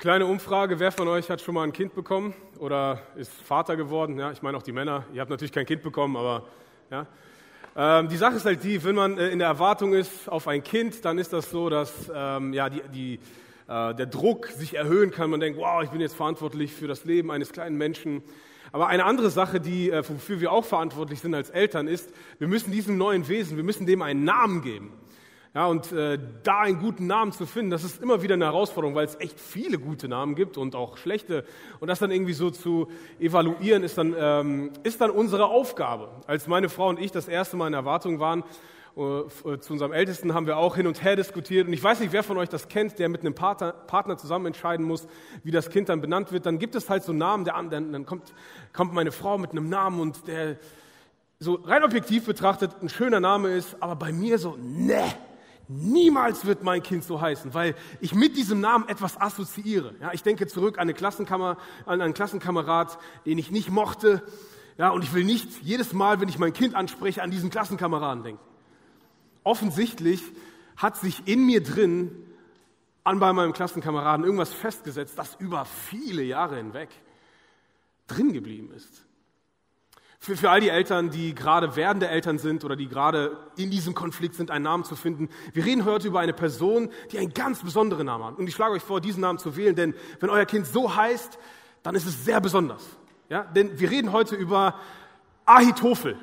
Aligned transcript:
Kleine 0.00 0.24
Umfrage, 0.24 0.80
wer 0.80 0.92
von 0.92 1.08
euch 1.08 1.28
hat 1.28 1.42
schon 1.42 1.54
mal 1.54 1.62
ein 1.62 1.74
Kind 1.74 1.94
bekommen 1.94 2.32
oder 2.58 3.02
ist 3.16 3.30
Vater 3.30 3.76
geworden? 3.76 4.18
Ja, 4.18 4.32
ich 4.32 4.40
meine 4.40 4.56
auch 4.56 4.62
die 4.62 4.72
Männer. 4.72 5.04
Ihr 5.12 5.20
habt 5.20 5.28
natürlich 5.28 5.52
kein 5.52 5.66
Kind 5.66 5.82
bekommen, 5.82 6.16
aber 6.16 6.46
ja. 6.90 7.06
Ähm, 7.76 8.08
die 8.08 8.16
Sache 8.16 8.36
ist 8.36 8.46
halt 8.46 8.64
die, 8.64 8.82
wenn 8.82 8.94
man 8.94 9.18
äh, 9.18 9.28
in 9.28 9.40
der 9.40 9.48
Erwartung 9.48 9.92
ist 9.92 10.26
auf 10.26 10.48
ein 10.48 10.64
Kind, 10.64 11.04
dann 11.04 11.18
ist 11.18 11.34
das 11.34 11.50
so, 11.50 11.68
dass 11.68 12.10
ähm, 12.14 12.54
ja, 12.54 12.70
die, 12.70 12.80
die, 12.94 13.14
äh, 13.68 13.94
der 13.94 14.06
Druck 14.06 14.46
sich 14.46 14.72
erhöhen 14.72 15.10
kann. 15.10 15.28
Man 15.28 15.40
denkt, 15.40 15.58
wow, 15.58 15.82
ich 15.82 15.90
bin 15.90 16.00
jetzt 16.00 16.16
verantwortlich 16.16 16.72
für 16.72 16.88
das 16.88 17.04
Leben 17.04 17.30
eines 17.30 17.52
kleinen 17.52 17.76
Menschen. 17.76 18.22
Aber 18.72 18.86
eine 18.86 19.04
andere 19.04 19.28
Sache, 19.28 19.60
die, 19.60 19.90
äh, 19.90 20.02
wofür 20.08 20.40
wir 20.40 20.50
auch 20.50 20.64
verantwortlich 20.64 21.20
sind 21.20 21.34
als 21.34 21.50
Eltern, 21.50 21.88
ist, 21.88 22.10
wir 22.38 22.48
müssen 22.48 22.72
diesem 22.72 22.96
neuen 22.96 23.28
Wesen, 23.28 23.58
wir 23.58 23.64
müssen 23.64 23.84
dem 23.84 24.00
einen 24.00 24.24
Namen 24.24 24.62
geben. 24.62 24.94
Ja, 25.52 25.66
und 25.66 25.90
äh, 25.90 26.16
da 26.44 26.60
einen 26.60 26.78
guten 26.78 27.08
Namen 27.08 27.32
zu 27.32 27.44
finden, 27.44 27.72
das 27.72 27.82
ist 27.82 28.00
immer 28.00 28.22
wieder 28.22 28.34
eine 28.34 28.44
Herausforderung, 28.44 28.94
weil 28.94 29.06
es 29.06 29.18
echt 29.18 29.40
viele 29.40 29.80
gute 29.80 30.06
Namen 30.06 30.36
gibt 30.36 30.56
und 30.56 30.76
auch 30.76 30.96
schlechte. 30.96 31.44
Und 31.80 31.88
das 31.88 31.98
dann 31.98 32.12
irgendwie 32.12 32.34
so 32.34 32.50
zu 32.50 32.86
evaluieren, 33.18 33.82
ist 33.82 33.98
dann, 33.98 34.14
ähm, 34.16 34.70
ist 34.84 35.00
dann 35.00 35.10
unsere 35.10 35.46
Aufgabe. 35.46 36.08
Als 36.28 36.46
meine 36.46 36.68
Frau 36.68 36.88
und 36.88 37.00
ich 37.00 37.10
das 37.10 37.26
erste 37.26 37.56
Mal 37.56 37.66
in 37.66 37.74
Erwartung 37.74 38.20
waren, 38.20 38.44
äh, 38.96 39.58
zu 39.58 39.72
unserem 39.72 39.92
Ältesten 39.92 40.34
haben 40.34 40.46
wir 40.46 40.56
auch 40.56 40.76
hin 40.76 40.86
und 40.86 41.02
her 41.02 41.16
diskutiert. 41.16 41.66
Und 41.66 41.72
ich 41.72 41.82
weiß 41.82 41.98
nicht, 41.98 42.12
wer 42.12 42.22
von 42.22 42.38
euch 42.38 42.48
das 42.48 42.68
kennt, 42.68 43.00
der 43.00 43.08
mit 43.08 43.22
einem 43.22 43.34
Partner, 43.34 43.72
Partner 43.72 44.16
zusammen 44.16 44.46
entscheiden 44.46 44.86
muss, 44.86 45.08
wie 45.42 45.50
das 45.50 45.68
Kind 45.68 45.88
dann 45.88 46.00
benannt 46.00 46.30
wird. 46.30 46.46
Dann 46.46 46.60
gibt 46.60 46.76
es 46.76 46.88
halt 46.88 47.02
so 47.02 47.12
Namen, 47.12 47.44
der, 47.44 47.54
dann, 47.54 47.92
dann 47.92 48.06
kommt, 48.06 48.32
kommt 48.72 48.94
meine 48.94 49.10
Frau 49.10 49.36
mit 49.36 49.50
einem 49.50 49.68
Namen 49.68 49.98
und 49.98 50.28
der 50.28 50.58
so 51.40 51.54
rein 51.54 51.82
objektiv 51.82 52.26
betrachtet 52.26 52.70
ein 52.82 52.88
schöner 52.88 53.18
Name 53.18 53.48
ist, 53.48 53.76
aber 53.80 53.96
bei 53.96 54.12
mir 54.12 54.38
so, 54.38 54.56
ne 54.60 55.02
Niemals 55.72 56.46
wird 56.46 56.64
mein 56.64 56.82
Kind 56.82 57.04
so 57.04 57.20
heißen, 57.20 57.54
weil 57.54 57.76
ich 58.00 58.12
mit 58.12 58.36
diesem 58.36 58.60
Namen 58.60 58.88
etwas 58.88 59.20
assoziiere. 59.20 59.94
Ja, 60.00 60.12
ich 60.12 60.24
denke 60.24 60.48
zurück 60.48 60.78
an, 60.78 60.82
eine 60.82 60.94
Klassenkammer, 60.94 61.58
an 61.86 62.00
einen 62.00 62.12
Klassenkamerad, 62.12 62.98
den 63.24 63.38
ich 63.38 63.52
nicht 63.52 63.70
mochte. 63.70 64.20
Ja, 64.78 64.88
und 64.88 65.04
ich 65.04 65.14
will 65.14 65.22
nicht 65.22 65.62
jedes 65.62 65.92
Mal, 65.92 66.20
wenn 66.20 66.28
ich 66.28 66.40
mein 66.40 66.52
Kind 66.52 66.74
anspreche, 66.74 67.22
an 67.22 67.30
diesen 67.30 67.50
Klassenkameraden 67.50 68.24
denken. 68.24 68.42
Offensichtlich 69.44 70.24
hat 70.76 70.96
sich 70.96 71.28
in 71.28 71.46
mir 71.46 71.62
drin 71.62 72.10
an 73.04 73.20
bei 73.20 73.32
meinem 73.32 73.52
Klassenkameraden 73.52 74.24
irgendwas 74.24 74.52
festgesetzt, 74.52 75.18
das 75.18 75.36
über 75.36 75.66
viele 75.66 76.24
Jahre 76.24 76.56
hinweg 76.56 76.88
drin 78.08 78.32
geblieben 78.32 78.72
ist. 78.74 79.04
Für, 80.22 80.36
für 80.36 80.50
all 80.50 80.60
die 80.60 80.68
Eltern, 80.68 81.08
die 81.08 81.34
gerade 81.34 81.76
werdende 81.76 82.08
Eltern 82.08 82.38
sind 82.38 82.62
oder 82.62 82.76
die 82.76 82.88
gerade 82.88 83.38
in 83.56 83.70
diesem 83.70 83.94
Konflikt 83.94 84.34
sind, 84.34 84.50
einen 84.50 84.64
Namen 84.64 84.84
zu 84.84 84.94
finden. 84.94 85.30
Wir 85.54 85.64
reden 85.64 85.86
heute 85.86 86.08
über 86.08 86.20
eine 86.20 86.34
Person, 86.34 86.90
die 87.10 87.18
einen 87.18 87.32
ganz 87.32 87.62
besonderen 87.62 88.04
Namen 88.04 88.24
hat. 88.24 88.38
Und 88.38 88.46
ich 88.46 88.54
schlage 88.54 88.74
euch 88.74 88.82
vor, 88.82 89.00
diesen 89.00 89.22
Namen 89.22 89.38
zu 89.38 89.56
wählen, 89.56 89.74
denn 89.74 89.94
wenn 90.20 90.28
euer 90.28 90.44
Kind 90.44 90.66
so 90.66 90.94
heißt, 90.94 91.38
dann 91.82 91.94
ist 91.94 92.04
es 92.04 92.22
sehr 92.26 92.38
besonders. 92.38 92.86
Ja? 93.30 93.44
Denn 93.44 93.80
wir 93.80 93.90
reden 93.90 94.12
heute 94.12 94.36
über 94.36 94.74
Ahitophel. 95.46 96.18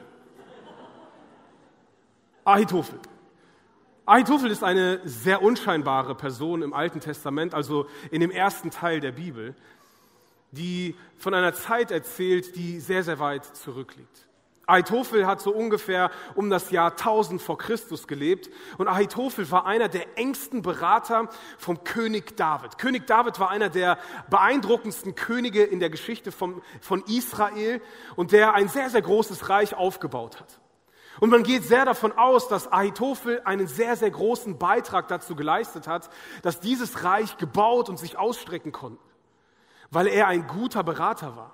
Ahitophel. 2.46 3.00
Ahitophel 4.06 4.52
ist 4.52 4.64
eine 4.64 5.02
sehr 5.06 5.42
unscheinbare 5.42 6.14
Person 6.14 6.62
im 6.62 6.72
Alten 6.72 7.00
Testament, 7.00 7.56
also 7.56 7.88
in 8.12 8.22
dem 8.22 8.30
ersten 8.30 8.70
Teil 8.70 9.00
der 9.00 9.14
Bibel 9.14 9.56
die 10.52 10.96
von 11.18 11.34
einer 11.34 11.54
Zeit 11.54 11.92
erzählt, 11.92 12.56
die 12.56 12.80
sehr, 12.80 13.04
sehr 13.04 13.20
weit 13.20 13.46
zurückliegt. 13.46 14.28
Ahitophel 14.68 15.26
hat 15.26 15.40
so 15.40 15.52
ungefähr 15.52 16.12
um 16.36 16.50
das 16.50 16.72
Jahr 16.72 16.92
1000 16.92 17.42
vor 17.42 17.58
Christus 17.58 18.06
gelebt 18.06 18.50
und 18.78 18.90
Ahitophel 18.90 19.50
war 19.50 19.66
einer 19.66 19.88
der 19.88 20.18
engsten 20.18 20.62
Berater 20.62 21.30
vom 21.58 21.86
König 21.86 22.36
David. 22.36 22.78
König 22.78 23.08
David 23.08 23.40
war 23.40 23.50
einer 23.50 23.70
der 23.70 23.98
beeindruckendsten 24.30 25.16
Könige 25.16 25.64
in 25.64 25.80
der 25.80 25.90
Geschichte 25.90 26.34
von, 26.34 26.62
von 26.82 27.02
Israel 27.08 27.82
und 28.18 28.34
der 28.34 28.56
ein 28.56 28.68
sehr, 28.68 28.90
sehr 28.90 29.02
großes 29.02 29.48
Reich 29.48 29.74
aufgebaut 29.74 30.42
hat. 30.42 30.60
Und 31.22 31.30
man 31.30 31.44
geht 31.44 31.64
sehr 31.64 31.86
davon 31.86 32.12
aus, 32.12 32.50
dass 32.50 32.72
Ahitophel 32.72 33.42
einen 33.46 33.68
sehr, 33.68 33.96
sehr 33.96 34.12
großen 34.12 34.58
Beitrag 34.58 35.08
dazu 35.08 35.36
geleistet 35.36 35.88
hat, 35.88 36.10
dass 36.42 36.60
dieses 36.60 37.06
Reich 37.06 37.38
gebaut 37.38 37.88
und 37.88 37.98
sich 37.98 38.18
ausstrecken 38.18 38.74
konnte 38.74 39.07
weil 39.92 40.08
er 40.08 40.28
ein 40.28 40.48
guter 40.48 40.84
Berater 40.84 41.36
war. 41.36 41.54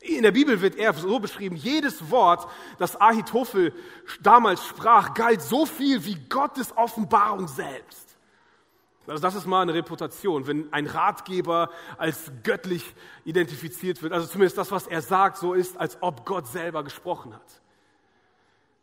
In 0.00 0.22
der 0.22 0.32
Bibel 0.32 0.60
wird 0.60 0.74
er 0.74 0.92
so 0.94 1.20
beschrieben, 1.20 1.54
jedes 1.54 2.10
Wort, 2.10 2.48
das 2.78 3.00
Ahitophel 3.00 3.72
damals 4.20 4.66
sprach, 4.66 5.14
galt 5.14 5.40
so 5.42 5.64
viel 5.64 6.04
wie 6.04 6.16
Gottes 6.28 6.76
Offenbarung 6.76 7.46
selbst. 7.46 8.16
Also 9.06 9.22
das 9.22 9.34
ist 9.34 9.46
mal 9.46 9.62
eine 9.62 9.74
Reputation, 9.74 10.46
wenn 10.46 10.72
ein 10.72 10.86
Ratgeber 10.86 11.70
als 11.98 12.32
göttlich 12.42 12.94
identifiziert 13.24 14.02
wird. 14.02 14.12
Also 14.12 14.26
zumindest 14.26 14.58
das, 14.58 14.70
was 14.70 14.86
er 14.86 15.02
sagt, 15.02 15.38
so 15.38 15.54
ist, 15.54 15.76
als 15.76 15.98
ob 16.00 16.24
Gott 16.24 16.46
selber 16.48 16.82
gesprochen 16.84 17.34
hat. 17.34 17.60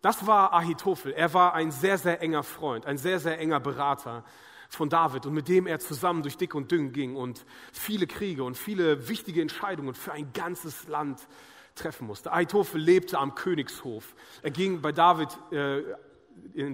Das 0.01 0.25
war 0.25 0.53
Ahitophel. 0.53 1.11
Er 1.13 1.33
war 1.33 1.53
ein 1.53 1.71
sehr, 1.71 1.97
sehr 1.97 2.21
enger 2.21 2.43
Freund, 2.43 2.85
ein 2.85 2.97
sehr, 2.97 3.19
sehr 3.19 3.39
enger 3.39 3.59
Berater 3.59 4.23
von 4.69 4.89
David 4.89 5.25
und 5.25 5.33
mit 5.33 5.47
dem 5.47 5.67
er 5.67 5.79
zusammen 5.79 6.21
durch 6.21 6.37
dick 6.37 6.55
und 6.55 6.71
dünn 6.71 6.93
ging 6.93 7.15
und 7.15 7.45
viele 7.73 8.07
Kriege 8.07 8.43
und 8.43 8.55
viele 8.55 9.09
wichtige 9.09 9.41
Entscheidungen 9.41 9.93
für 9.93 10.11
ein 10.11 10.31
ganzes 10.31 10.87
Land 10.87 11.27
treffen 11.75 12.07
musste. 12.07 12.31
Ahitophel 12.31 12.79
lebte 12.79 13.17
am 13.17 13.35
Königshof. 13.35 14.15
Er 14.41 14.51
ging 14.51 14.81
bei 14.81 14.91
David 14.91 15.29
äh, 15.51 15.81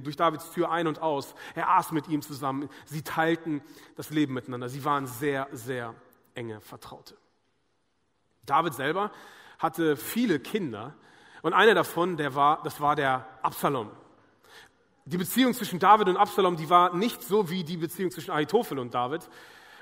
durch 0.01 0.15
Davids 0.15 0.51
Tür 0.51 0.71
ein 0.71 0.87
und 0.87 1.01
aus. 1.01 1.35
Er 1.55 1.69
aß 1.69 1.91
mit 1.91 2.07
ihm 2.07 2.21
zusammen. 2.21 2.69
Sie 2.85 3.01
teilten 3.01 3.61
das 3.95 4.09
Leben 4.09 4.33
miteinander. 4.33 4.69
Sie 4.69 4.83
waren 4.83 5.07
sehr, 5.07 5.47
sehr 5.51 5.95
enge 6.33 6.61
Vertraute. 6.61 7.15
David 8.45 8.73
selber 8.73 9.11
hatte 9.57 9.95
viele 9.95 10.39
Kinder 10.39 10.95
und 11.41 11.53
einer 11.53 11.73
davon, 11.73 12.17
der 12.17 12.35
war, 12.35 12.61
das 12.63 12.81
war 12.81 12.95
der 12.95 13.25
Absalom. 13.41 13.89
Die 15.07 15.17
Beziehung 15.17 15.53
zwischen 15.53 15.77
David 15.77 16.07
und 16.07 16.17
Absalom, 16.17 16.57
die 16.57 16.67
war 16.67 16.95
nicht 16.95 17.21
so 17.21 17.51
wie 17.51 17.63
die 17.63 17.77
Beziehung 17.77 18.09
zwischen 18.09 18.31
Ahitophel 18.31 18.79
und 18.79 18.95
David, 18.95 19.21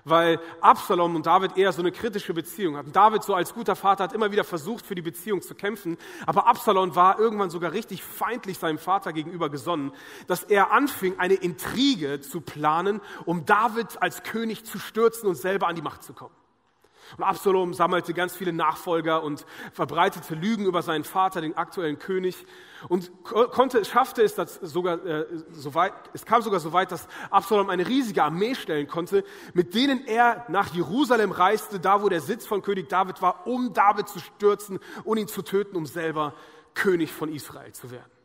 weil 0.03 0.37
Absalom 0.59 1.15
und 1.15 1.25
David 1.25 1.55
eher 1.55 1.71
so 1.71 1.81
eine 1.81 1.93
kritische 1.93 2.33
Beziehung 2.33 2.75
hatten. 2.75 2.91
David 2.91 3.23
so 3.23 3.33
als 3.33 3.53
guter 3.53 3.77
Vater 3.77 4.03
hat 4.03 4.11
immer 4.11 4.33
wieder 4.33 4.43
versucht, 4.43 4.85
für 4.85 4.95
die 4.95 5.01
Beziehung 5.01 5.41
zu 5.41 5.55
kämpfen, 5.55 5.97
aber 6.25 6.45
Absalom 6.45 6.93
war 6.97 7.19
irgendwann 7.19 7.49
sogar 7.49 7.71
richtig 7.71 8.03
feindlich 8.03 8.57
seinem 8.57 8.77
Vater 8.77 9.13
gegenüber 9.13 9.49
gesonnen, 9.49 9.93
dass 10.27 10.43
er 10.43 10.71
anfing, 10.71 11.17
eine 11.19 11.35
Intrige 11.35 12.19
zu 12.19 12.41
planen, 12.41 12.99
um 13.23 13.45
David 13.45 14.01
als 14.01 14.23
König 14.23 14.65
zu 14.65 14.77
stürzen 14.77 15.29
und 15.29 15.35
selber 15.35 15.67
an 15.67 15.77
die 15.77 15.81
Macht 15.81 16.03
zu 16.03 16.11
kommen. 16.11 16.35
Und 17.17 17.23
Absalom 17.23 17.73
sammelte 17.73 18.13
ganz 18.13 18.35
viele 18.35 18.53
Nachfolger 18.53 19.23
und 19.23 19.45
verbreitete 19.71 20.35
Lügen 20.35 20.65
über 20.65 20.81
seinen 20.81 21.03
Vater, 21.03 21.41
den 21.41 21.55
aktuellen 21.55 21.99
König. 21.99 22.45
Und 22.89 23.11
konnte, 23.23 23.85
schaffte 23.85 24.23
es 24.23 24.35
sogar, 24.35 25.05
äh, 25.05 25.25
so 25.51 25.73
weit, 25.73 25.93
es 26.13 26.25
kam 26.25 26.41
sogar 26.41 26.59
so 26.59 26.73
weit, 26.73 26.91
dass 26.91 27.07
Absalom 27.29 27.69
eine 27.69 27.87
riesige 27.87 28.23
Armee 28.23 28.55
stellen 28.55 28.87
konnte, 28.87 29.23
mit 29.53 29.73
denen 29.73 30.05
er 30.05 30.45
nach 30.49 30.73
Jerusalem 30.73 31.31
reiste, 31.31 31.79
da 31.79 32.01
wo 32.01 32.09
der 32.09 32.21
Sitz 32.21 32.45
von 32.45 32.61
König 32.61 32.89
David 32.89 33.21
war, 33.21 33.47
um 33.47 33.73
David 33.73 34.09
zu 34.09 34.19
stürzen 34.19 34.79
und 35.03 35.17
ihn 35.17 35.27
zu 35.27 35.41
töten, 35.41 35.75
um 35.75 35.85
selber 35.85 36.33
König 36.73 37.11
von 37.11 37.29
Israel 37.29 37.71
zu 37.71 37.91
werden. 37.91 38.22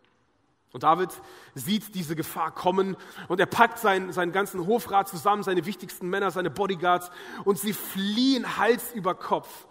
Und 0.72 0.82
David 0.82 1.10
sieht 1.54 1.94
diese 1.94 2.14
Gefahr 2.14 2.54
kommen 2.54 2.96
und 3.28 3.40
er 3.40 3.46
packt 3.46 3.78
seinen, 3.78 4.12
seinen 4.12 4.32
ganzen 4.32 4.66
Hofrat 4.66 5.08
zusammen, 5.08 5.42
seine 5.42 5.64
wichtigsten 5.64 6.10
Männer, 6.10 6.30
seine 6.30 6.50
Bodyguards 6.50 7.10
und 7.44 7.58
sie 7.58 7.72
fliehen 7.72 8.58
Hals 8.58 8.92
über 8.92 9.14
Kopf 9.14 9.66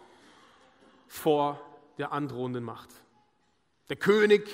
vor 1.08 1.62
der 1.98 2.12
androhenden 2.12 2.64
Macht. 2.64 2.90
Der 3.90 3.96
König 3.96 4.50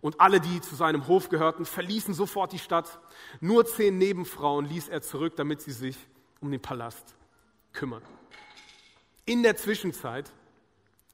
und 0.00 0.20
alle, 0.20 0.40
die 0.40 0.60
zu 0.60 0.74
seinem 0.74 1.06
Hof 1.08 1.28
gehörten, 1.28 1.64
verließen 1.64 2.14
sofort 2.14 2.52
die 2.52 2.58
Stadt. 2.58 3.00
Nur 3.40 3.66
zehn 3.66 3.98
Nebenfrauen 3.98 4.66
ließ 4.66 4.88
er 4.88 5.02
zurück, 5.02 5.34
damit 5.36 5.62
sie 5.62 5.72
sich 5.72 5.96
um 6.40 6.50
den 6.50 6.60
Palast 6.60 7.14
kümmern. 7.72 8.02
In 9.24 9.42
der 9.42 9.56
Zwischenzeit 9.56 10.30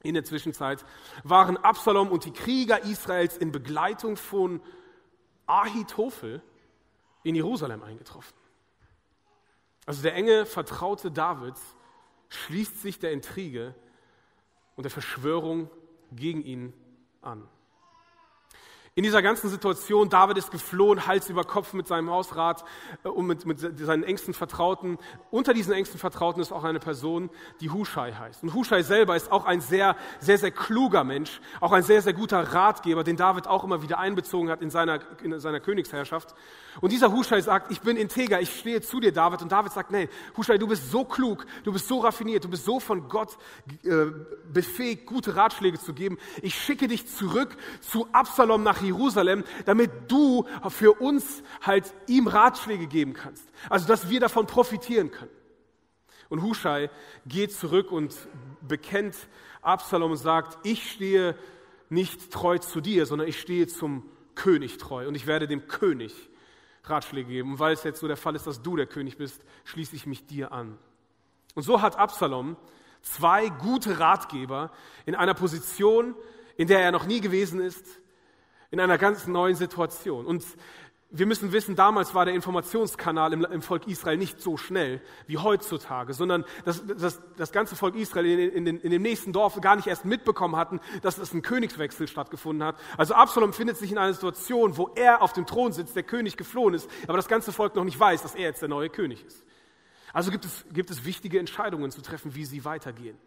in 0.03 0.13
der 0.13 0.23
Zwischenzeit 0.23 0.85
waren 1.23 1.57
Absalom 1.57 2.09
und 2.09 2.25
die 2.25 2.31
Krieger 2.31 2.83
Israels 2.83 3.37
in 3.37 3.51
Begleitung 3.51 4.17
von 4.17 4.61
Ahitophel 5.45 6.41
in 7.23 7.35
Jerusalem 7.35 7.83
eingetroffen. 7.83 8.35
Also 9.85 10.01
der 10.01 10.15
enge 10.15 10.45
Vertraute 10.45 11.11
Davids 11.11 11.61
schließt 12.29 12.81
sich 12.81 12.99
der 12.99 13.11
Intrige 13.11 13.75
und 14.75 14.83
der 14.83 14.91
Verschwörung 14.91 15.69
gegen 16.11 16.43
ihn 16.43 16.73
an. 17.21 17.47
In 18.93 19.03
dieser 19.03 19.21
ganzen 19.21 19.49
Situation, 19.49 20.09
David 20.09 20.37
ist 20.37 20.51
geflohen, 20.51 21.07
Hals 21.07 21.29
über 21.29 21.45
Kopf 21.45 21.71
mit 21.71 21.87
seinem 21.87 22.09
Hausrat 22.09 22.65
äh, 23.05 23.07
und 23.07 23.25
mit, 23.25 23.45
mit 23.45 23.57
seinen 23.57 24.03
engsten 24.03 24.33
Vertrauten. 24.33 24.97
Unter 25.29 25.53
diesen 25.53 25.71
engsten 25.71 25.97
Vertrauten 25.97 26.41
ist 26.41 26.51
auch 26.51 26.65
eine 26.65 26.81
Person, 26.81 27.29
die 27.61 27.69
Hushai 27.69 28.11
heißt. 28.11 28.43
Und 28.43 28.53
Hushai 28.53 28.83
selber 28.83 29.15
ist 29.15 29.31
auch 29.31 29.45
ein 29.45 29.61
sehr, 29.61 29.95
sehr, 30.19 30.37
sehr 30.37 30.51
kluger 30.51 31.05
Mensch, 31.05 31.39
auch 31.61 31.71
ein 31.71 31.83
sehr, 31.83 32.01
sehr 32.01 32.11
guter 32.11 32.41
Ratgeber, 32.41 33.05
den 33.05 33.15
David 33.15 33.47
auch 33.47 33.63
immer 33.63 33.81
wieder 33.81 33.97
einbezogen 33.97 34.49
hat 34.49 34.61
in 34.61 34.69
seiner, 34.69 34.99
in 35.23 35.39
seiner 35.39 35.61
Königsherrschaft. 35.61 36.35
Und 36.81 36.91
dieser 36.91 37.13
Hushai 37.13 37.39
sagt, 37.39 37.71
ich 37.71 37.79
bin 37.79 37.95
integer, 37.95 38.41
ich 38.41 38.59
stehe 38.59 38.81
zu 38.81 38.99
dir, 38.99 39.13
David. 39.13 39.41
Und 39.41 39.53
David 39.53 39.71
sagt, 39.71 39.91
nein, 39.91 40.09
Hushai, 40.35 40.57
du 40.57 40.67
bist 40.67 40.91
so 40.91 41.05
klug, 41.05 41.45
du 41.63 41.71
bist 41.71 41.87
so 41.87 41.99
raffiniert, 41.99 42.43
du 42.43 42.49
bist 42.49 42.65
so 42.65 42.81
von 42.81 43.07
Gott 43.07 43.37
äh, 43.85 44.07
befähigt, 44.51 45.05
gute 45.05 45.37
Ratschläge 45.37 45.79
zu 45.79 45.93
geben. 45.93 46.17
Ich 46.41 46.55
schicke 46.55 46.89
dich 46.89 47.07
zurück 47.07 47.55
zu 47.79 48.05
Absalom 48.11 48.63
nach 48.63 48.80
Jerusalem, 48.81 49.43
damit 49.65 49.91
du 50.07 50.45
für 50.69 50.93
uns 50.93 51.43
halt 51.61 51.93
ihm 52.07 52.27
Ratschläge 52.27 52.87
geben 52.87 53.13
kannst. 53.13 53.47
Also, 53.69 53.87
dass 53.87 54.09
wir 54.09 54.19
davon 54.19 54.47
profitieren 54.47 55.11
können. 55.11 55.31
Und 56.29 56.41
Hushai 56.43 56.89
geht 57.25 57.51
zurück 57.51 57.91
und 57.91 58.15
bekennt 58.61 59.15
Absalom 59.61 60.11
und 60.11 60.17
sagt, 60.17 60.65
ich 60.65 60.91
stehe 60.91 61.35
nicht 61.89 62.31
treu 62.31 62.57
zu 62.57 62.79
dir, 62.79 63.05
sondern 63.05 63.27
ich 63.27 63.39
stehe 63.39 63.67
zum 63.67 64.09
König 64.33 64.77
treu 64.77 65.07
und 65.07 65.15
ich 65.15 65.27
werde 65.27 65.47
dem 65.47 65.67
König 65.67 66.13
Ratschläge 66.85 67.29
geben. 67.29 67.53
Und 67.53 67.59
weil 67.59 67.73
es 67.73 67.83
jetzt 67.83 67.99
so 67.99 68.07
der 68.07 68.17
Fall 68.17 68.35
ist, 68.35 68.47
dass 68.47 68.61
du 68.61 68.75
der 68.75 68.87
König 68.87 69.17
bist, 69.17 69.41
schließe 69.65 69.95
ich 69.95 70.05
mich 70.05 70.25
dir 70.25 70.51
an. 70.51 70.77
Und 71.53 71.63
so 71.63 71.81
hat 71.81 71.97
Absalom 71.97 72.55
zwei 73.01 73.49
gute 73.49 73.99
Ratgeber 73.99 74.71
in 75.05 75.15
einer 75.15 75.33
Position, 75.33 76.15
in 76.55 76.67
der 76.67 76.79
er 76.79 76.91
noch 76.91 77.05
nie 77.05 77.21
gewesen 77.21 77.59
ist, 77.59 77.85
in 78.71 78.79
einer 78.79 78.97
ganz 78.97 79.27
neuen 79.27 79.55
Situation. 79.55 80.25
Und 80.25 80.43
wir 81.13 81.25
müssen 81.25 81.51
wissen, 81.51 81.75
damals 81.75 82.15
war 82.15 82.23
der 82.23 82.33
Informationskanal 82.33 83.33
im, 83.33 83.43
im 83.43 83.61
Volk 83.61 83.85
Israel 83.87 84.17
nicht 84.17 84.39
so 84.39 84.55
schnell 84.55 85.01
wie 85.27 85.37
heutzutage, 85.37 86.13
sondern 86.13 86.45
das, 86.63 86.83
das, 86.87 87.21
das 87.35 87.51
ganze 87.51 87.75
Volk 87.75 87.95
Israel 87.95 88.25
in, 88.25 88.51
in, 88.51 88.65
den, 88.65 88.79
in 88.79 88.91
dem 88.91 89.01
nächsten 89.01 89.33
Dorf 89.33 89.59
gar 89.59 89.75
nicht 89.75 89.87
erst 89.87 90.05
mitbekommen 90.05 90.55
hatten, 90.55 90.79
dass 91.01 91.17
es 91.17 91.33
ein 91.33 91.41
Königswechsel 91.41 92.07
stattgefunden 92.07 92.65
hat. 92.65 92.77
Also 92.97 93.13
Absalom 93.13 93.51
findet 93.51 93.75
sich 93.75 93.91
in 93.91 93.97
einer 93.97 94.13
Situation, 94.13 94.77
wo 94.77 94.89
er 94.95 95.21
auf 95.21 95.33
dem 95.33 95.45
Thron 95.45 95.73
sitzt, 95.73 95.97
der 95.97 96.03
König 96.03 96.37
geflohen 96.37 96.73
ist, 96.73 96.89
aber 97.07 97.17
das 97.17 97.27
ganze 97.27 97.51
Volk 97.51 97.75
noch 97.75 97.83
nicht 97.83 97.99
weiß, 97.99 98.21
dass 98.21 98.35
er 98.35 98.43
jetzt 98.43 98.61
der 98.61 98.69
neue 98.69 98.89
König 98.89 99.25
ist. 99.25 99.43
Also 100.13 100.31
gibt 100.31 100.45
es, 100.45 100.65
gibt 100.71 100.91
es 100.91 101.03
wichtige 101.03 101.39
Entscheidungen 101.39 101.91
zu 101.91 102.01
treffen, 102.01 102.35
wie 102.35 102.45
sie 102.45 102.63
weitergehen. 102.63 103.17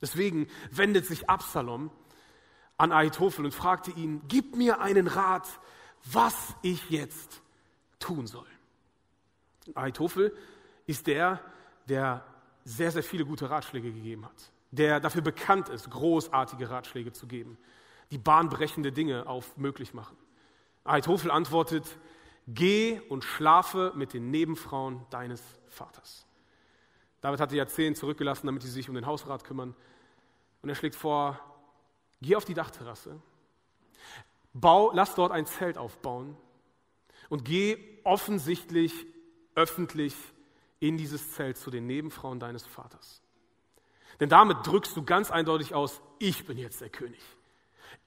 Deswegen 0.00 0.48
wendet 0.70 1.06
sich 1.06 1.28
Absalom 1.28 1.90
an 2.76 2.92
Ahitophel 2.92 3.44
und 3.44 3.52
fragte 3.52 3.90
ihn, 3.92 4.22
gib 4.28 4.56
mir 4.56 4.80
einen 4.80 5.06
Rat, 5.06 5.46
was 6.04 6.54
ich 6.62 6.90
jetzt 6.90 7.40
tun 7.98 8.26
soll. 8.26 8.46
Ahitophel 9.74 10.36
ist 10.86 11.06
der, 11.06 11.40
der 11.88 12.24
sehr, 12.64 12.90
sehr 12.90 13.02
viele 13.02 13.24
gute 13.24 13.48
Ratschläge 13.50 13.92
gegeben 13.92 14.24
hat, 14.24 14.50
der 14.70 15.00
dafür 15.00 15.22
bekannt 15.22 15.68
ist, 15.68 15.90
großartige 15.90 16.70
Ratschläge 16.70 17.12
zu 17.12 17.26
geben, 17.26 17.56
die 18.10 18.18
bahnbrechende 18.18 18.92
Dinge 18.92 19.26
auf 19.26 19.56
möglich 19.56 19.94
machen. 19.94 20.16
Ahitophel 20.84 21.30
antwortet, 21.30 21.98
geh 22.46 23.00
und 23.08 23.24
schlafe 23.24 23.92
mit 23.94 24.12
den 24.12 24.30
Nebenfrauen 24.30 25.06
deines 25.10 25.42
Vaters. 25.68 26.26
David 27.22 27.40
hatte 27.40 27.56
ja 27.56 27.66
zehn 27.66 27.94
zurückgelassen, 27.94 28.46
damit 28.46 28.62
sie 28.62 28.70
sich 28.70 28.88
um 28.88 28.94
den 28.94 29.06
Hausrat 29.06 29.44
kümmern. 29.44 29.74
Und 30.60 30.68
er 30.68 30.74
schlägt 30.74 30.94
vor, 30.94 31.40
Geh 32.24 32.36
auf 32.36 32.46
die 32.46 32.54
Dachterrasse, 32.54 33.20
bau, 34.54 34.92
lass 34.94 35.14
dort 35.14 35.30
ein 35.30 35.44
Zelt 35.44 35.76
aufbauen 35.76 36.38
und 37.28 37.44
geh 37.44 37.76
offensichtlich, 38.02 38.94
öffentlich 39.54 40.14
in 40.80 40.96
dieses 40.96 41.32
Zelt 41.32 41.58
zu 41.58 41.70
den 41.70 41.86
Nebenfrauen 41.86 42.40
deines 42.40 42.64
Vaters. 42.64 43.20
Denn 44.20 44.30
damit 44.30 44.56
drückst 44.66 44.96
du 44.96 45.04
ganz 45.04 45.30
eindeutig 45.30 45.74
aus, 45.74 46.00
ich 46.18 46.46
bin 46.46 46.56
jetzt 46.56 46.80
der 46.80 46.88
König. 46.88 47.20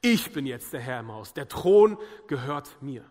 Ich 0.01 0.33
bin 0.33 0.47
jetzt 0.47 0.73
der 0.73 0.79
Herr 0.79 1.01
im 1.01 1.11
Haus. 1.11 1.35
Der 1.35 1.47
Thron 1.47 1.99
gehört 2.25 2.81
mir. 2.81 3.05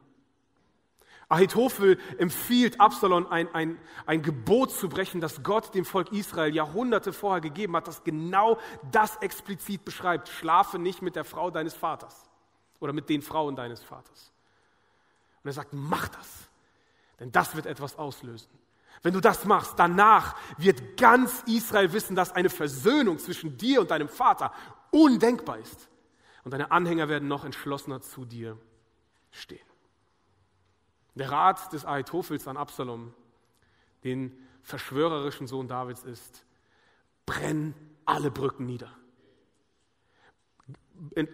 Ahitophel 1.28 1.99
empfiehlt 2.19 2.81
Absalom 2.81 3.26
ein, 3.26 3.52
ein, 3.52 3.78
ein 4.06 4.23
Gebot 4.23 4.70
zu 4.70 4.88
brechen, 4.88 5.20
das 5.20 5.43
Gott 5.43 5.75
dem 5.75 5.84
Volk 5.84 6.12
Israel 6.12 6.55
Jahrhunderte 6.55 7.12
vorher 7.12 7.40
gegeben 7.40 7.75
hat, 7.75 7.88
das 7.88 8.05
genau 8.05 8.58
das 8.93 9.17
explizit 9.17 9.84
beschreibt. 9.84 10.28
Schlafe 10.28 10.78
nicht 10.78 11.02
mit 11.02 11.17
der 11.17 11.25
Frau 11.25 11.50
deines 11.50 11.75
Vaters 11.75 12.28
oder 12.78 12.93
mit 12.93 13.08
den 13.08 13.23
Frauen 13.23 13.56
deines 13.56 13.82
Vaters. 13.82 14.32
Und 15.43 15.50
er 15.50 15.55
sagt, 15.55 15.73
mach 15.73 16.08
das, 16.08 16.49
denn 17.19 17.32
das 17.32 17.56
wird 17.56 17.67
etwas 17.67 17.99
auslösen. 17.99 18.50
Wenn 19.02 19.12
du 19.12 19.20
das 19.20 19.44
machst, 19.44 19.75
danach 19.78 20.37
wird 20.58 20.96
ganz 20.96 21.43
Israel 21.46 21.93
wissen, 21.93 22.14
dass 22.14 22.32
eine 22.32 22.50
Versöhnung 22.50 23.19
zwischen 23.19 23.56
dir 23.56 23.81
und 23.81 23.90
deinem 23.90 24.08
Vater 24.08 24.52
undenkbar 24.90 25.58
ist. 25.58 25.88
Und 26.44 26.52
deine 26.52 26.70
Anhänger 26.70 27.08
werden 27.08 27.28
noch 27.28 27.44
entschlossener 27.44 28.00
zu 28.00 28.25
dir 28.25 28.56
stehen. 29.32 29.67
Der 31.16 31.30
Rat 31.30 31.72
des 31.72 31.84
Ahitophels 31.84 32.46
an 32.46 32.56
Absalom, 32.56 33.12
den 34.04 34.32
verschwörerischen 34.62 35.46
Sohn 35.46 35.66
Davids, 35.66 36.04
ist, 36.04 36.44
brenn 37.24 37.74
alle 38.04 38.30
Brücken 38.30 38.66
nieder. 38.66 38.90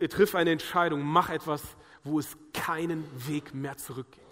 Triff 0.09 0.35
eine 0.35 0.51
Entscheidung, 0.51 1.03
mach 1.03 1.31
etwas, 1.31 1.77
wo 2.05 2.19
es 2.19 2.37
keinen 2.53 3.05
Weg 3.29 3.55
mehr 3.55 3.77
zurückgeht. 3.77 4.23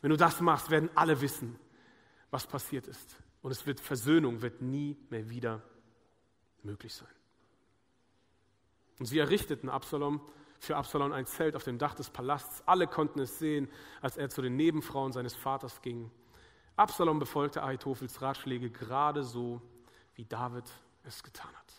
Wenn 0.00 0.10
du 0.10 0.16
das 0.16 0.40
machst, 0.40 0.70
werden 0.70 0.88
alle 0.94 1.20
wissen, 1.20 1.58
was 2.30 2.46
passiert 2.46 2.86
ist. 2.86 3.16
Und 3.42 3.50
es 3.50 3.66
wird 3.66 3.80
Versöhnung 3.80 4.40
wird 4.40 4.62
nie 4.62 4.96
mehr 5.10 5.28
wieder 5.28 5.62
möglich 6.62 6.94
sein. 6.94 7.08
Und 8.98 9.06
sie 9.06 9.18
errichteten 9.18 9.68
Absalom 9.68 10.20
für 10.64 10.76
Absalom 10.76 11.12
ein 11.12 11.26
Zelt 11.26 11.56
auf 11.56 11.64
dem 11.64 11.78
Dach 11.78 11.94
des 11.94 12.10
Palasts. 12.10 12.62
Alle 12.66 12.86
konnten 12.86 13.20
es 13.20 13.38
sehen, 13.38 13.68
als 14.00 14.16
er 14.16 14.28
zu 14.28 14.42
den 14.42 14.56
Nebenfrauen 14.56 15.12
seines 15.12 15.34
Vaters 15.34 15.80
ging. 15.82 16.10
Absalom 16.76 17.18
befolgte 17.18 17.62
Ahitophels 17.62 18.20
Ratschläge 18.20 18.70
gerade 18.70 19.22
so, 19.22 19.60
wie 20.14 20.24
David 20.24 20.64
es 21.04 21.22
getan 21.22 21.50
hat. 21.50 21.74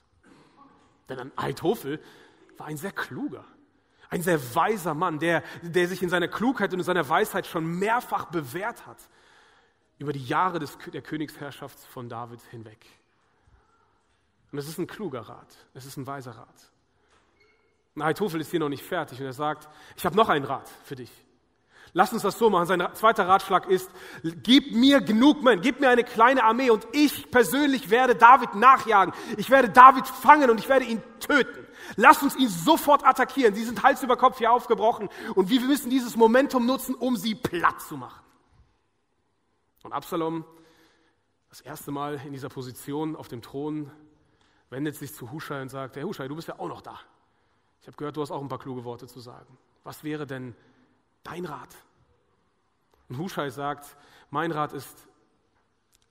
Denn 1.09 1.31
Ahitophel 1.35 1.99
war 2.57 2.67
ein 2.67 2.77
sehr 2.77 2.91
kluger, 2.91 3.45
ein 4.09 4.21
sehr 4.21 4.55
weiser 4.55 4.93
Mann, 4.93 5.19
der, 5.19 5.43
der 5.61 5.87
sich 5.87 6.01
in 6.01 6.09
seiner 6.09 6.27
Klugheit 6.27 6.73
und 6.73 6.79
in 6.79 6.85
seiner 6.85 7.07
Weisheit 7.07 7.45
schon 7.45 7.65
mehrfach 7.65 8.25
bewährt 8.25 8.85
hat 8.85 8.97
über 9.97 10.13
die 10.13 10.25
Jahre 10.25 10.59
des, 10.59 10.77
der 10.93 11.01
Königsherrschaft 11.01 11.79
von 11.79 12.09
David 12.09 12.41
hinweg. 12.51 12.85
Und 14.51 14.59
es 14.59 14.67
ist 14.67 14.77
ein 14.77 14.87
kluger 14.87 15.21
Rat, 15.21 15.57
es 15.73 15.85
ist 15.85 15.97
ein 15.97 16.07
weiser 16.07 16.31
Rat. 16.31 16.71
Ahitophel 18.03 18.41
ist 18.41 18.51
hier 18.51 18.59
noch 18.59 18.69
nicht 18.69 18.83
fertig 18.83 19.19
und 19.19 19.25
er 19.25 19.33
sagt, 19.33 19.69
ich 19.95 20.05
habe 20.05 20.15
noch 20.15 20.29
einen 20.29 20.45
Rat 20.45 20.69
für 20.83 20.95
dich. 20.95 21.11
Lass 21.97 22.11
uns 22.11 22.23
das 22.23 22.37
so 22.37 22.49
machen. 22.49 22.65
Sein 22.65 22.85
zweiter 22.93 23.25
Ratschlag 23.25 23.69
ist, 23.69 23.89
gib 24.21 24.73
mir 24.73 24.99
genug 24.99 25.41
Männer, 25.41 25.61
gib 25.61 25.79
mir 25.79 25.87
eine 25.87 26.03
kleine 26.03 26.43
Armee 26.43 26.69
und 26.69 26.85
ich 26.91 27.31
persönlich 27.31 27.89
werde 27.89 28.15
David 28.15 28.53
nachjagen. 28.55 29.13
Ich 29.37 29.49
werde 29.49 29.69
David 29.69 30.05
fangen 30.05 30.49
und 30.49 30.59
ich 30.59 30.67
werde 30.67 30.83
ihn 30.83 31.01
töten. 31.21 31.65
Lass 31.95 32.21
uns 32.21 32.35
ihn 32.35 32.49
sofort 32.49 33.05
attackieren. 33.05 33.55
Sie 33.55 33.63
sind 33.63 33.81
Hals 33.81 34.03
über 34.03 34.17
Kopf 34.17 34.39
hier 34.39 34.51
aufgebrochen 34.51 35.07
und 35.35 35.49
wir 35.49 35.61
müssen 35.61 35.89
dieses 35.89 36.17
Momentum 36.17 36.65
nutzen, 36.65 36.95
um 36.95 37.15
sie 37.15 37.33
platt 37.33 37.79
zu 37.79 37.95
machen. 37.95 38.25
Und 39.83 39.93
Absalom, 39.93 40.43
das 41.47 41.61
erste 41.61 41.91
Mal 41.91 42.19
in 42.25 42.33
dieser 42.33 42.49
Position 42.49 43.15
auf 43.15 43.29
dem 43.29 43.41
Thron, 43.41 43.89
wendet 44.69 44.97
sich 44.97 45.13
zu 45.13 45.31
Huschai 45.31 45.61
und 45.61 45.69
sagt, 45.69 45.95
Herr 45.95 46.03
Huschai, 46.03 46.27
du 46.27 46.35
bist 46.35 46.49
ja 46.49 46.59
auch 46.59 46.67
noch 46.67 46.81
da. 46.81 46.99
Ich 47.85 47.87
habe 47.87 47.97
gehört, 47.97 48.17
du 48.17 48.23
hast 48.23 48.31
auch 48.31 48.41
ein 48.41 48.47
paar 48.47 48.57
kluge 48.57 48.83
Worte 48.83 49.05
zu 49.05 49.19
sagen. 49.19 49.59
Was 49.83 50.03
wäre 50.03 50.25
denn 50.25 50.55
dein 51.21 51.45
Rat? 51.45 51.75
Und 53.09 53.19
Huschai 53.19 53.51
sagt, 53.51 53.95
mein 54.31 54.51
Rat 54.51 54.73
ist, 54.73 55.07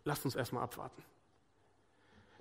lasst 0.05 0.25
uns 0.25 0.37
erstmal 0.37 0.63
abwarten. 0.63 1.03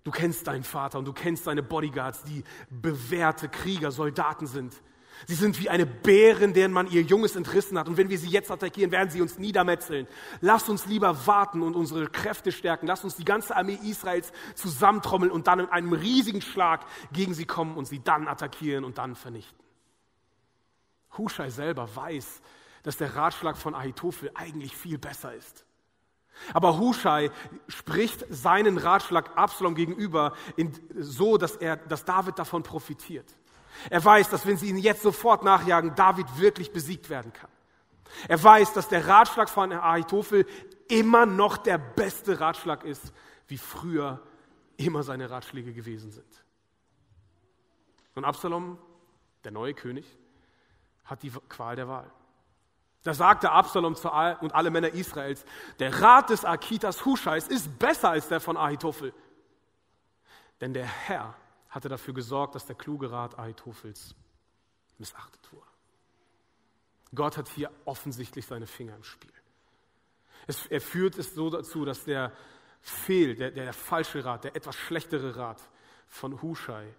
Du 0.04 0.12
kennst 0.12 0.46
deinen 0.46 0.64
Vater 0.64 1.00
und 1.00 1.06
du 1.06 1.14
kennst 1.14 1.46
seine 1.46 1.64
Bodyguards, 1.64 2.24
die 2.26 2.44
bewährte 2.70 3.50
Krieger, 3.50 3.90
Soldaten 3.90 4.46
sind. 4.46 4.80
Sie 5.28 5.36
sind 5.36 5.60
wie 5.62 5.70
eine 5.70 5.86
Bären, 5.86 6.54
deren 6.54 6.72
man 6.72 6.88
ihr 6.88 7.02
Junges 7.02 7.36
entrissen 7.36 7.78
hat. 7.78 7.88
Und 7.88 7.98
wenn 7.98 8.10
wir 8.10 8.18
sie 8.18 8.30
jetzt 8.30 8.52
attackieren, 8.52 8.92
werden 8.92 9.10
sie 9.10 9.22
uns 9.22 9.38
niedermetzeln. 9.38 10.08
Lass 10.42 10.70
uns 10.70 10.86
lieber 10.86 11.26
warten 11.26 11.62
und 11.62 11.76
unsere 11.76 12.08
Kräfte 12.08 12.52
stärken. 12.52 12.88
Lass 12.88 13.04
uns 13.04 13.16
die 13.16 13.26
ganze 13.26 13.56
Armee 13.56 13.80
Israels 13.84 14.32
zusammentrommeln 14.56 15.32
und 15.32 15.48
dann 15.48 15.60
in 15.60 15.70
einem 15.70 15.94
riesigen 15.94 16.42
Schlag 16.42 16.86
gegen 17.12 17.34
sie 17.34 17.46
kommen 17.46 17.78
und 17.78 17.86
sie 17.86 18.02
dann 18.04 18.28
attackieren 18.28 18.84
und 18.84 18.98
dann 18.98 19.16
vernichten. 19.16 19.58
Huschai 21.18 21.50
selber 21.50 21.96
weiß, 21.96 22.42
dass 22.84 22.98
der 22.98 23.16
Ratschlag 23.16 23.58
von 23.58 23.76
Ahitophel 23.76 24.32
eigentlich 24.36 24.76
viel 24.76 24.98
besser 24.98 25.34
ist. 25.34 25.66
Aber 26.54 26.80
Huschai 26.80 27.32
spricht 27.68 28.26
seinen 28.30 28.78
Ratschlag 28.78 29.38
Absalom 29.38 29.76
gegenüber 29.76 30.34
in, 30.56 30.74
so, 30.98 31.38
dass, 31.38 31.56
er, 31.56 31.78
dass 31.78 32.06
David 32.06 32.40
davon 32.40 32.64
profitiert. 32.64 33.34
Er 33.90 34.04
weiß, 34.04 34.30
dass 34.30 34.46
wenn 34.46 34.58
sie 34.58 34.70
ihn 34.70 34.78
jetzt 34.78 35.02
sofort 35.02 35.44
nachjagen, 35.44 35.96
David 35.96 36.38
wirklich 36.38 36.72
besiegt 36.72 37.10
werden 37.10 37.34
kann. 37.34 37.50
Er 38.28 38.42
weiß, 38.42 38.74
dass 38.74 38.88
der 38.88 39.08
Ratschlag 39.08 39.50
von 39.50 39.72
Ahitophel 39.72 40.46
immer 40.88 41.26
noch 41.26 41.58
der 41.58 41.78
beste 41.78 42.40
Ratschlag 42.40 42.84
ist, 42.84 43.14
wie 43.48 43.58
früher 43.58 44.22
immer 44.78 45.04
seine 45.04 45.30
Ratschläge 45.30 45.74
gewesen 45.74 46.12
sind. 46.12 46.44
Und 48.16 48.26
Absalom, 48.26 48.78
der 49.44 49.52
neue 49.52 49.74
König, 49.74 50.06
hat 51.06 51.24
die 51.24 51.32
Qual 51.50 51.76
der 51.76 51.88
Wahl. 51.88 52.10
Da 53.04 53.14
sagte 53.14 53.52
Absalom 53.52 53.96
zu 53.96 54.10
all, 54.12 54.38
und 54.38 54.56
alle 54.56 54.70
Männer 54.70 54.94
Israels, 54.94 55.46
der 55.80 56.02
Rat 56.02 56.30
des 56.30 56.46
Akitas 56.46 57.04
Huschais 57.06 57.48
ist 57.48 57.78
besser 57.78 58.12
als 58.12 58.30
der 58.30 58.40
von 58.40 58.56
Ahitophel. 58.56 59.14
Denn 60.62 60.74
der 60.74 60.86
Herr 60.86 61.36
hatte 61.74 61.90
dafür 61.90 62.14
gesorgt, 62.14 62.54
dass 62.54 62.68
der 62.68 62.76
kluge 62.76 63.12
Rat 63.12 63.38
Ahitophels 63.40 64.16
missachtet 65.00 65.52
wurde. 65.52 65.66
Gott 67.16 67.36
hat 67.36 67.48
hier 67.50 67.72
offensichtlich 67.86 68.46
seine 68.46 68.68
Finger 68.68 68.96
im 68.96 69.04
Spiel. 69.04 69.34
Es, 70.46 70.68
er 70.68 70.82
führt 70.82 71.18
es 71.18 71.34
so 71.34 71.50
dazu, 71.50 71.84
dass 71.84 72.04
der 72.04 72.32
Fehl, 72.82 73.36
der, 73.36 73.50
der, 73.50 73.66
der 73.66 73.74
falsche 73.74 74.24
Rat, 74.24 74.44
der 74.44 74.56
etwas 74.56 74.76
schlechtere 74.76 75.36
Rat 75.36 75.62
von 76.08 76.42
Huschai, 76.42 76.94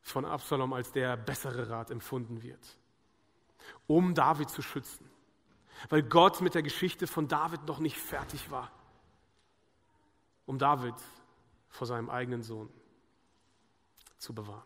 von 0.00 0.24
Absalom 0.24 0.72
als 0.72 0.92
der 0.92 1.16
bessere 1.16 1.68
Rat 1.68 1.90
empfunden 1.90 2.42
wird, 2.42 2.78
um 3.88 4.14
David 4.14 4.48
zu 4.48 4.62
schützen, 4.62 5.10
weil 5.88 6.04
Gott 6.04 6.40
mit 6.40 6.54
der 6.54 6.62
Geschichte 6.62 7.08
von 7.08 7.26
David 7.26 7.64
noch 7.64 7.80
nicht 7.80 7.96
fertig 7.96 8.48
war, 8.50 8.70
um 10.44 10.56
David 10.56 10.94
vor 11.68 11.88
seinem 11.88 12.10
eigenen 12.10 12.44
Sohn 12.44 12.70
zu 14.18 14.34
bewahren. 14.34 14.62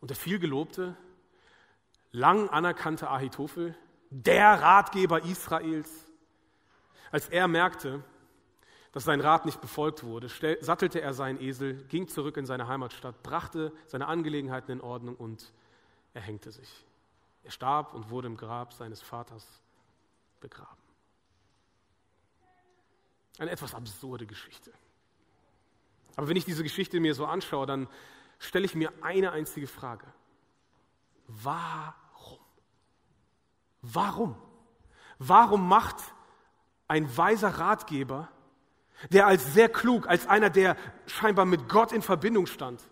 Und 0.00 0.08
der 0.10 0.16
vielgelobte, 0.16 0.96
lang 2.12 2.48
anerkannte 2.50 3.10
Ahitophel, 3.10 3.76
der 4.10 4.60
Ratgeber 4.60 5.24
Israels, 5.24 6.06
als 7.10 7.28
er 7.28 7.48
merkte, 7.48 8.02
dass 8.92 9.04
sein 9.04 9.20
Rat 9.20 9.44
nicht 9.44 9.60
befolgt 9.60 10.04
wurde, 10.04 10.28
sattelte 10.60 11.00
er 11.00 11.14
seinen 11.14 11.40
Esel, 11.40 11.82
ging 11.88 12.06
zurück 12.06 12.36
in 12.36 12.46
seine 12.46 12.68
Heimatstadt, 12.68 13.22
brachte 13.24 13.72
seine 13.86 14.06
Angelegenheiten 14.06 14.70
in 14.70 14.80
Ordnung 14.80 15.16
und 15.16 15.52
er 16.12 16.20
hängte 16.20 16.52
sich. 16.52 16.86
Er 17.42 17.50
starb 17.50 17.92
und 17.92 18.10
wurde 18.10 18.28
im 18.28 18.36
Grab 18.36 18.72
seines 18.72 19.02
Vaters 19.02 19.46
begraben. 20.40 20.82
Eine 23.38 23.50
etwas 23.50 23.74
absurde 23.74 24.26
Geschichte. 24.26 24.72
Aber 26.16 26.28
wenn 26.28 26.36
ich 26.36 26.44
diese 26.44 26.62
Geschichte 26.62 27.00
mir 27.00 27.14
so 27.14 27.26
anschaue, 27.26 27.66
dann 27.66 27.88
stelle 28.38 28.64
ich 28.64 28.74
mir 28.74 28.92
eine 29.02 29.32
einzige 29.32 29.66
Frage. 29.66 30.06
Warum? 31.26 32.38
Warum? 33.82 34.36
Warum 35.18 35.68
macht 35.68 35.96
ein 36.88 37.16
weiser 37.16 37.48
Ratgeber, 37.48 38.28
der 39.10 39.26
als 39.26 39.54
sehr 39.54 39.68
klug, 39.68 40.06
als 40.06 40.26
einer, 40.26 40.50
der 40.50 40.76
scheinbar 41.06 41.44
mit 41.44 41.68
Gott 41.68 41.92
in 41.92 42.02
Verbindung 42.02 42.46
stand, 42.46 42.82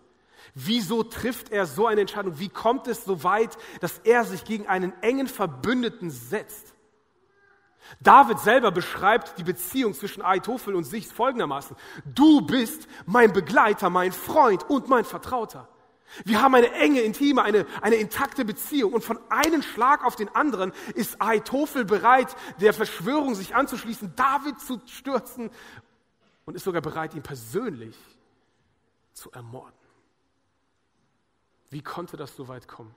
wieso 0.53 1.03
trifft 1.03 1.51
er 1.51 1.65
so 1.65 1.87
eine 1.87 2.01
Entscheidung? 2.01 2.39
Wie 2.39 2.49
kommt 2.49 2.87
es 2.87 3.05
so 3.05 3.23
weit, 3.23 3.57
dass 3.81 3.99
er 3.99 4.23
sich 4.23 4.43
gegen 4.43 4.67
einen 4.67 4.93
engen 5.01 5.27
Verbündeten 5.27 6.11
setzt? 6.11 6.72
David 7.99 8.39
selber 8.39 8.71
beschreibt 8.71 9.37
die 9.37 9.43
Beziehung 9.43 9.93
zwischen 9.93 10.21
Aitophel 10.21 10.75
und 10.75 10.83
sich 10.83 11.07
folgendermaßen. 11.07 11.75
Du 12.05 12.41
bist 12.41 12.87
mein 13.05 13.33
Begleiter, 13.33 13.89
mein 13.89 14.11
Freund 14.11 14.69
und 14.69 14.87
mein 14.87 15.05
Vertrauter. 15.05 15.67
Wir 16.25 16.41
haben 16.41 16.53
eine 16.53 16.71
enge, 16.73 17.01
intime, 17.01 17.41
eine, 17.41 17.65
eine 17.81 17.95
intakte 17.95 18.45
Beziehung 18.45 18.93
und 18.93 19.03
von 19.03 19.19
einem 19.29 19.63
Schlag 19.63 20.05
auf 20.05 20.15
den 20.15 20.29
anderen 20.35 20.71
ist 20.93 21.19
Aitophel 21.19 21.85
bereit, 21.85 22.35
der 22.61 22.73
Verschwörung 22.73 23.33
sich 23.33 23.55
anzuschließen, 23.55 24.15
David 24.15 24.59
zu 24.59 24.79
stürzen 24.85 25.49
und 26.45 26.55
ist 26.55 26.63
sogar 26.63 26.81
bereit, 26.81 27.15
ihn 27.15 27.23
persönlich 27.23 27.97
zu 29.13 29.31
ermorden. 29.31 29.73
Wie 31.71 31.81
konnte 31.81 32.15
das 32.15 32.35
so 32.35 32.47
weit 32.47 32.67
kommen? 32.67 32.93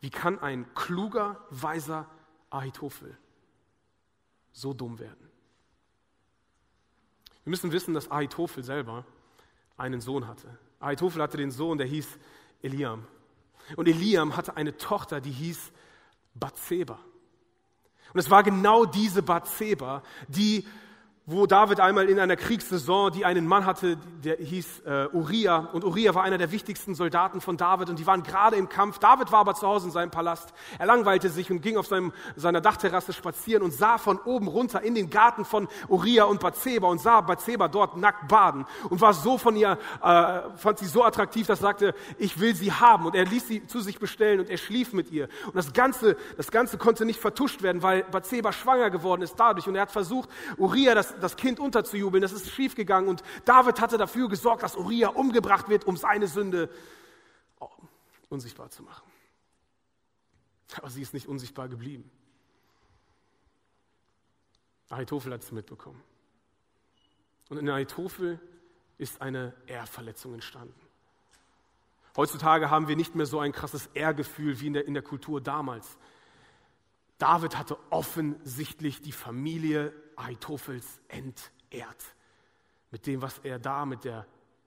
Wie 0.00 0.10
kann 0.10 0.40
ein 0.40 0.74
kluger, 0.74 1.44
weiser 1.50 2.08
Ahitophel 2.50 3.16
so 4.60 4.74
dumm 4.74 4.98
werden? 4.98 5.28
Wir 7.44 7.50
müssen 7.50 7.72
wissen, 7.72 7.94
dass 7.94 8.10
Ahitophel 8.10 8.62
selber 8.62 9.04
einen 9.76 10.00
Sohn 10.00 10.26
hatte. 10.26 10.48
Ahitophel 10.80 11.22
hatte 11.22 11.36
den 11.36 11.50
Sohn, 11.50 11.78
der 11.78 11.86
hieß 11.86 12.18
Eliam. 12.62 13.06
Und 13.76 13.88
Eliam 13.88 14.36
hatte 14.36 14.56
eine 14.56 14.76
Tochter, 14.76 15.20
die 15.20 15.30
hieß 15.30 15.72
Bathseba. 16.34 16.98
Und 18.12 18.20
es 18.20 18.30
war 18.30 18.42
genau 18.42 18.84
diese 18.84 19.22
Bathseba, 19.22 20.02
die 20.28 20.66
wo 21.30 21.46
David 21.46 21.78
einmal 21.78 22.08
in 22.08 22.18
einer 22.18 22.36
Kriegssaison, 22.36 23.12
die 23.12 23.26
einen 23.26 23.46
Mann 23.46 23.66
hatte, 23.66 23.98
der 24.24 24.36
hieß 24.36 24.80
äh, 24.86 25.08
Uriah. 25.12 25.68
Und 25.74 25.84
Uriah 25.84 26.14
war 26.14 26.22
einer 26.22 26.38
der 26.38 26.52
wichtigsten 26.52 26.94
Soldaten 26.94 27.42
von 27.42 27.58
David 27.58 27.90
und 27.90 27.98
die 27.98 28.06
waren 28.06 28.22
gerade 28.22 28.56
im 28.56 28.70
Kampf. 28.70 28.98
David 28.98 29.30
war 29.30 29.40
aber 29.40 29.54
zu 29.54 29.66
Hause 29.66 29.88
in 29.88 29.92
seinem 29.92 30.10
Palast. 30.10 30.54
Er 30.78 30.86
langweilte 30.86 31.28
sich 31.28 31.50
und 31.50 31.60
ging 31.60 31.76
auf 31.76 31.86
seinem, 31.86 32.14
seiner 32.34 32.62
Dachterrasse 32.62 33.12
spazieren 33.12 33.62
und 33.62 33.74
sah 33.74 33.98
von 33.98 34.18
oben 34.18 34.48
runter 34.48 34.80
in 34.80 34.94
den 34.94 35.10
Garten 35.10 35.44
von 35.44 35.68
Uriah 35.88 36.24
und 36.24 36.40
Bathseba 36.40 36.88
und 36.88 36.98
sah 36.98 37.20
Bathseba 37.20 37.68
dort 37.68 37.98
nackt 37.98 38.26
baden 38.26 38.64
und 38.88 39.02
war 39.02 39.12
so 39.12 39.36
von 39.36 39.54
ihr, 39.54 39.76
äh, 40.02 40.40
fand 40.56 40.78
sie 40.78 40.86
so 40.86 41.04
attraktiv, 41.04 41.46
dass 41.46 41.58
er 41.58 41.62
sagte, 41.62 41.94
ich 42.16 42.40
will 42.40 42.54
sie 42.54 42.72
haben. 42.72 43.04
Und 43.04 43.14
er 43.14 43.26
ließ 43.26 43.46
sie 43.46 43.66
zu 43.66 43.80
sich 43.80 43.98
bestellen 43.98 44.40
und 44.40 44.48
er 44.48 44.56
schlief 44.56 44.94
mit 44.94 45.10
ihr. 45.10 45.28
Und 45.44 45.56
das 45.56 45.74
Ganze, 45.74 46.16
das 46.38 46.50
Ganze 46.50 46.78
konnte 46.78 47.04
nicht 47.04 47.20
vertuscht 47.20 47.62
werden, 47.62 47.82
weil 47.82 48.04
Bathseba 48.04 48.50
schwanger 48.50 48.88
geworden 48.88 49.20
ist 49.20 49.34
dadurch. 49.36 49.68
Und 49.68 49.74
er 49.74 49.82
hat 49.82 49.90
versucht, 49.90 50.30
Uriah 50.56 50.94
das 50.94 51.17
das 51.18 51.36
Kind 51.36 51.60
unterzujubeln. 51.60 52.22
Das 52.22 52.32
ist 52.32 52.50
schiefgegangen 52.50 53.08
und 53.08 53.22
David 53.44 53.80
hatte 53.80 53.98
dafür 53.98 54.28
gesorgt, 54.28 54.62
dass 54.62 54.76
Uriah 54.76 55.08
umgebracht 55.08 55.68
wird, 55.68 55.84
um 55.84 55.96
seine 55.96 56.26
Sünde 56.26 56.70
oh, 57.60 57.68
unsichtbar 58.28 58.70
zu 58.70 58.82
machen. 58.82 59.10
Aber 60.76 60.90
sie 60.90 61.02
ist 61.02 61.14
nicht 61.14 61.28
unsichtbar 61.28 61.68
geblieben. 61.68 62.10
Ahitophel 64.90 65.32
hat 65.32 65.42
es 65.42 65.52
mitbekommen. 65.52 66.02
Und 67.48 67.58
in 67.58 67.68
Ahitophel 67.68 68.40
ist 68.98 69.22
eine 69.22 69.54
Ehrverletzung 69.66 70.34
entstanden. 70.34 70.74
Heutzutage 72.16 72.68
haben 72.68 72.88
wir 72.88 72.96
nicht 72.96 73.14
mehr 73.14 73.26
so 73.26 73.38
ein 73.38 73.52
krasses 73.52 73.86
Ehrgefühl 73.94 74.60
wie 74.60 74.66
in 74.66 74.72
der, 74.72 74.86
in 74.86 74.94
der 74.94 75.02
Kultur 75.02 75.40
damals. 75.40 75.96
David 77.18 77.58
hatte 77.58 77.76
offensichtlich 77.90 79.02
die 79.02 79.12
Familie 79.12 79.92
Ahitophels 80.16 81.00
entehrt. 81.08 82.04
Mit 82.90 83.06
dem, 83.06 83.20
was 83.20 83.38
er 83.40 83.58
da 83.58 83.84
mit 83.84 84.04
der 84.04 84.26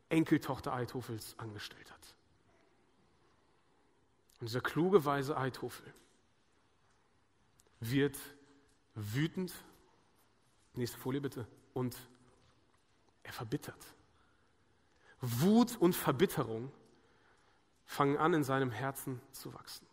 Enkeltochter 0.10 0.74
Ahitophels 0.74 1.36
angestellt 1.40 1.90
hat. 1.92 2.16
Und 4.40 4.50
dieser 4.50 4.62
kluge, 4.62 5.06
weise 5.06 5.38
Ahitophel 5.38 5.94
wird 7.80 8.18
wütend, 8.96 9.54
nächste 10.74 10.98
Folie 10.98 11.22
bitte, 11.22 11.48
und 11.74 11.96
er 13.24 13.34
verbittert. 13.34 13.86
Wut 15.22 15.78
und 15.78 15.96
Verbitterung 15.96 16.72
fangen 17.86 18.18
an, 18.18 18.34
in 18.34 18.44
seinem 18.44 18.72
Herzen 18.72 19.22
zu 19.32 19.54
wachsen. 19.54 19.86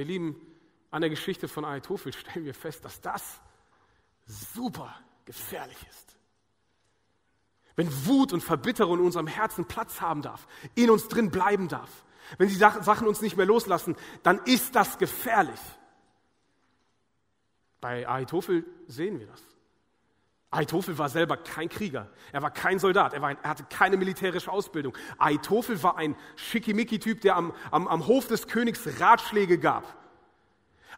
Wir 0.00 0.06
lieben 0.06 0.40
an 0.90 1.02
der 1.02 1.10
Geschichte 1.10 1.46
von 1.46 1.62
Ahitophel 1.62 2.14
stellen 2.14 2.46
wir 2.46 2.54
fest, 2.54 2.86
dass 2.86 3.02
das 3.02 3.38
super 4.24 4.98
gefährlich 5.26 5.76
ist. 5.90 6.16
Wenn 7.76 8.06
Wut 8.06 8.32
und 8.32 8.40
Verbitterung 8.40 9.00
in 9.00 9.04
unserem 9.04 9.26
Herzen 9.26 9.66
Platz 9.66 10.00
haben 10.00 10.22
darf, 10.22 10.48
in 10.74 10.88
uns 10.88 11.06
drin 11.08 11.30
bleiben 11.30 11.68
darf, 11.68 12.06
wenn 12.38 12.48
die 12.48 12.54
Sachen 12.54 13.06
uns 13.06 13.20
nicht 13.20 13.36
mehr 13.36 13.44
loslassen, 13.44 13.94
dann 14.22 14.38
ist 14.46 14.74
das 14.74 14.96
gefährlich. 14.96 15.60
Bei 17.82 18.08
Ahitophel 18.08 18.64
sehen 18.86 19.20
wir 19.20 19.26
das. 19.26 19.49
Ahitophel 20.52 20.98
war 20.98 21.08
selber 21.08 21.36
kein 21.36 21.68
Krieger, 21.68 22.08
er 22.32 22.42
war 22.42 22.50
kein 22.50 22.80
Soldat, 22.80 23.14
er, 23.14 23.22
war 23.22 23.36
er 23.40 23.50
hatte 23.50 23.64
keine 23.70 23.96
militärische 23.96 24.50
Ausbildung. 24.50 24.96
Ahitophel 25.16 25.80
war 25.82 25.96
ein 25.96 26.16
Schickimicki-Typ, 26.34 27.20
der 27.20 27.36
am, 27.36 27.52
am, 27.70 27.86
am 27.86 28.06
Hof 28.08 28.26
des 28.26 28.48
Königs 28.48 29.00
Ratschläge 29.00 29.58
gab. 29.58 29.96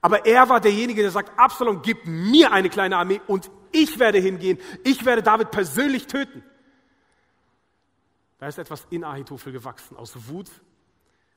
Aber 0.01 0.25
er 0.25 0.49
war 0.49 0.61
derjenige, 0.61 1.03
der 1.03 1.11
sagt, 1.11 1.39
Absalom, 1.39 1.83
gib 1.83 2.07
mir 2.07 2.51
eine 2.51 2.71
kleine 2.71 2.97
Armee 2.97 3.21
und 3.27 3.51
ich 3.73 3.99
werde 3.99 4.19
hingehen. 4.19 4.59
Ich 4.85 5.05
werde 5.05 5.23
David 5.23 5.51
persönlich 5.51 6.07
töten. 6.07 6.43
Da 8.39 8.49
ist 8.49 8.59
etwas 8.59 8.87
in 8.91 9.05
Ahitophel 9.05 9.53
gewachsen, 9.53 9.97
aus 9.97 10.29
Wut 10.29 10.51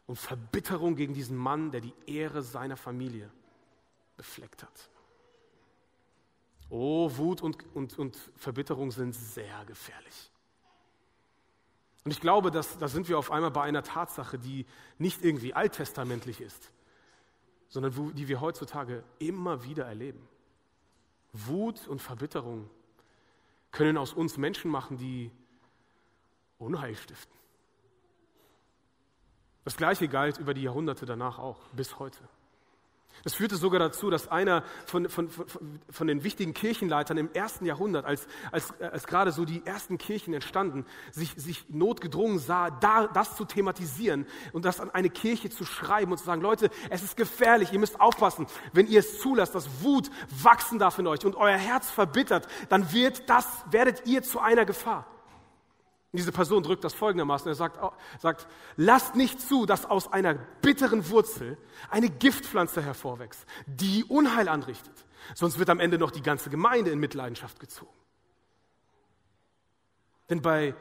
und 0.08 0.18
Verbitterung 0.18 0.96
gegen 0.96 1.14
diesen 1.14 1.38
Mann, 1.38 1.72
der 1.72 1.82
die 1.82 1.94
Ehre 2.08 2.42
seiner 2.42 2.78
Familie 2.78 3.30
befleckt 4.16 4.64
hat. 4.64 4.90
Oh, 6.70 7.10
Wut 7.18 7.42
und, 7.42 7.58
und, 7.76 7.98
und 7.98 8.18
Verbitterung 8.36 8.92
sind 8.92 9.14
sehr 9.14 9.66
gefährlich. 9.66 10.32
Und 12.04 12.12
ich 12.12 12.22
glaube, 12.22 12.52
dass, 12.52 12.78
da 12.78 12.88
sind 12.88 13.10
wir 13.10 13.18
auf 13.18 13.32
einmal 13.32 13.52
bei 13.52 13.64
einer 13.64 13.84
Tatsache, 13.84 14.38
die 14.38 14.66
nicht 15.00 15.24
irgendwie 15.24 15.54
alttestamentlich 15.54 16.40
ist, 16.40 16.72
sondern 17.68 17.98
wo, 17.98 18.12
die 18.12 18.28
wir 18.28 18.42
heutzutage 18.42 19.04
immer 19.20 19.64
wieder 19.64 19.86
erleben. 19.86 20.28
Wut 21.34 21.88
und 21.88 22.02
Verbitterung 22.02 22.70
können 23.72 23.98
aus 23.98 24.14
uns 24.14 24.38
Menschen 24.38 24.72
machen, 24.72 24.98
die 24.98 25.32
Unheil 26.60 26.96
stiften. 26.96 27.36
Das 29.66 29.76
gleiche 29.76 30.08
galt 30.08 30.38
über 30.38 30.54
die 30.54 30.62
Jahrhunderte 30.62 31.06
danach 31.06 31.40
auch, 31.40 31.68
bis 31.70 31.98
heute. 31.98 32.20
Das 33.24 33.34
führte 33.34 33.56
sogar 33.56 33.80
dazu, 33.80 34.10
dass 34.10 34.28
einer 34.28 34.64
von, 34.86 35.10
von, 35.10 35.30
von, 35.30 35.46
von 35.90 36.08
den 36.08 36.24
wichtigen 36.24 36.54
Kirchenleitern 36.54 37.18
im 37.18 37.32
ersten 37.34 37.66
Jahrhundert, 37.66 38.06
als, 38.06 38.28
als, 38.52 38.80
als 38.80 39.08
gerade 39.08 39.32
so 39.32 39.46
die 39.46 39.66
ersten 39.66 39.98
Kirchen 39.98 40.34
entstanden, 40.34 40.86
sich, 41.12 41.34
sich 41.36 41.66
notgedrungen 41.70 42.38
sah, 42.40 42.70
da, 42.70 43.08
das 43.08 43.36
zu 43.36 43.46
thematisieren 43.46 44.28
und 44.54 44.66
das 44.66 44.80
an 44.80 44.92
eine 44.92 45.10
Kirche 45.10 45.50
zu 45.50 45.66
schreiben 45.66 46.12
und 46.12 46.18
zu 46.18 46.26
sagen, 46.26 46.42
Leute, 46.42 46.70
es 46.90 47.04
ist 47.04 47.18
gefährlich, 47.18 47.74
ihr 47.74 47.80
müsst 47.80 48.00
aufpassen, 48.00 48.46
wenn 48.74 48.88
ihr 48.88 49.00
es 49.00 49.20
zulasst, 49.20 49.56
dass 49.56 49.82
Wut 49.82 50.12
wachsen 50.30 50.78
darf 50.78 51.00
in 51.00 51.08
euch 51.08 51.26
und 51.26 51.36
euer 51.36 51.58
Herz 51.58 51.90
verbittert, 51.90 52.48
dann 52.70 52.92
wird 52.94 53.30
das, 53.30 53.48
werdet 53.72 54.06
ihr 54.06 54.22
zu 54.22 54.40
einer 54.40 54.66
Gefahr. 54.66 55.08
Und 56.16 56.20
diese 56.20 56.32
Person 56.32 56.64
drückt 56.64 56.86
das 56.86 56.94
folgendermaßen. 56.94 57.50
Er 57.50 57.56
sagt, 57.56 57.78
sagt, 58.22 58.48
lasst 58.78 59.18
nicht 59.18 59.42
zu, 59.42 59.66
dass 59.66 59.84
aus 59.86 60.14
einer 60.14 60.36
bitteren 60.62 61.10
Wurzel 61.10 61.58
eine 61.90 62.08
Giftpflanze 62.08 62.82
hervorwächst, 62.82 63.46
die 63.66 64.06
Unheil 64.06 64.48
anrichtet. 64.48 64.94
Sonst 65.34 65.60
wird 65.60 65.70
am 65.70 65.82
Ende 65.82 65.98
noch 65.98 66.12
die 66.12 66.22
ganze 66.22 66.50
Gemeinde 66.50 66.90
in 66.90 67.00
Mitleidenschaft 67.00 67.60
gezogen. 67.60 67.92
Denn 70.30 70.42
bei 70.42 70.74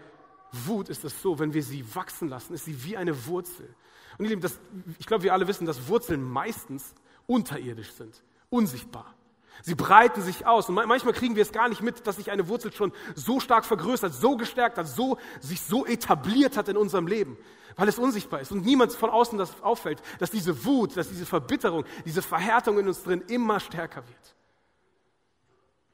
Wut 0.52 0.88
ist 0.88 1.04
es 1.04 1.20
so, 1.20 1.40
wenn 1.40 1.52
wir 1.52 1.64
sie 1.64 1.84
wachsen 1.96 2.28
lassen, 2.28 2.54
ist 2.54 2.66
sie 2.66 2.84
wie 2.84 2.96
eine 2.96 3.26
Wurzel. 3.26 3.74
Und 4.18 4.26
ihr 4.26 4.28
Lieben, 4.28 4.40
das, 4.40 4.60
ich 5.00 5.06
glaube, 5.06 5.24
wir 5.24 5.32
alle 5.32 5.48
wissen, 5.48 5.66
dass 5.66 5.88
Wurzeln 5.88 6.22
meistens 6.22 6.94
unterirdisch 7.26 7.90
sind, 7.90 8.22
unsichtbar. 8.50 9.16
Sie 9.62 9.74
breiten 9.74 10.20
sich 10.20 10.46
aus 10.46 10.68
und 10.68 10.74
manchmal 10.74 11.14
kriegen 11.14 11.36
wir 11.36 11.42
es 11.42 11.52
gar 11.52 11.68
nicht 11.68 11.80
mit, 11.80 12.06
dass 12.06 12.16
sich 12.16 12.30
eine 12.30 12.48
Wurzel 12.48 12.72
schon 12.72 12.92
so 13.14 13.40
stark 13.40 13.64
vergrößert, 13.64 14.12
so 14.12 14.36
gestärkt 14.36 14.78
hat, 14.78 14.88
so, 14.88 15.18
sich 15.40 15.60
so 15.60 15.86
etabliert 15.86 16.56
hat 16.56 16.68
in 16.68 16.76
unserem 16.76 17.06
Leben, 17.06 17.38
weil 17.76 17.88
es 17.88 17.98
unsichtbar 17.98 18.40
ist 18.40 18.52
und 18.52 18.64
niemand 18.64 18.92
von 18.92 19.10
außen 19.10 19.38
das 19.38 19.62
auffällt, 19.62 20.02
dass 20.18 20.30
diese 20.30 20.64
Wut, 20.64 20.96
dass 20.96 21.08
diese 21.08 21.24
Verbitterung, 21.24 21.84
diese 22.04 22.22
Verhärtung 22.22 22.78
in 22.78 22.88
uns 22.88 23.02
drin 23.02 23.22
immer 23.28 23.60
stärker 23.60 24.06
wird. 24.06 24.36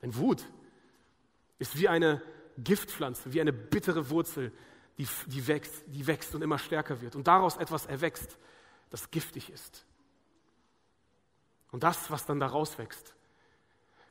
Denn 0.03 0.17
Wut 0.17 0.45
ist 1.59 1.79
wie 1.79 1.89
eine 1.89 2.23
Giftpflanze, 2.59 3.33
wie 3.33 3.41
eine 3.41 3.53
bittere 3.53 4.11
Wurzel, 4.11 4.53
die, 4.99 5.07
die, 5.27 5.47
wächst, 5.47 5.85
die 5.87 6.07
wächst 6.07 6.35
und 6.35 6.43
immer 6.43 6.59
stärker 6.59 7.01
wird 7.01 7.17
und 7.17 7.27
daraus 7.27 7.57
etwas 7.57 7.87
erwächst, 7.87 8.37
das 8.91 9.11
giftig 9.11 9.51
ist. 9.51 9.87
Und 11.71 11.85
das, 11.85 12.11
was 12.11 12.27
dann 12.27 12.41
daraus 12.41 12.77
wächst, 12.79 13.15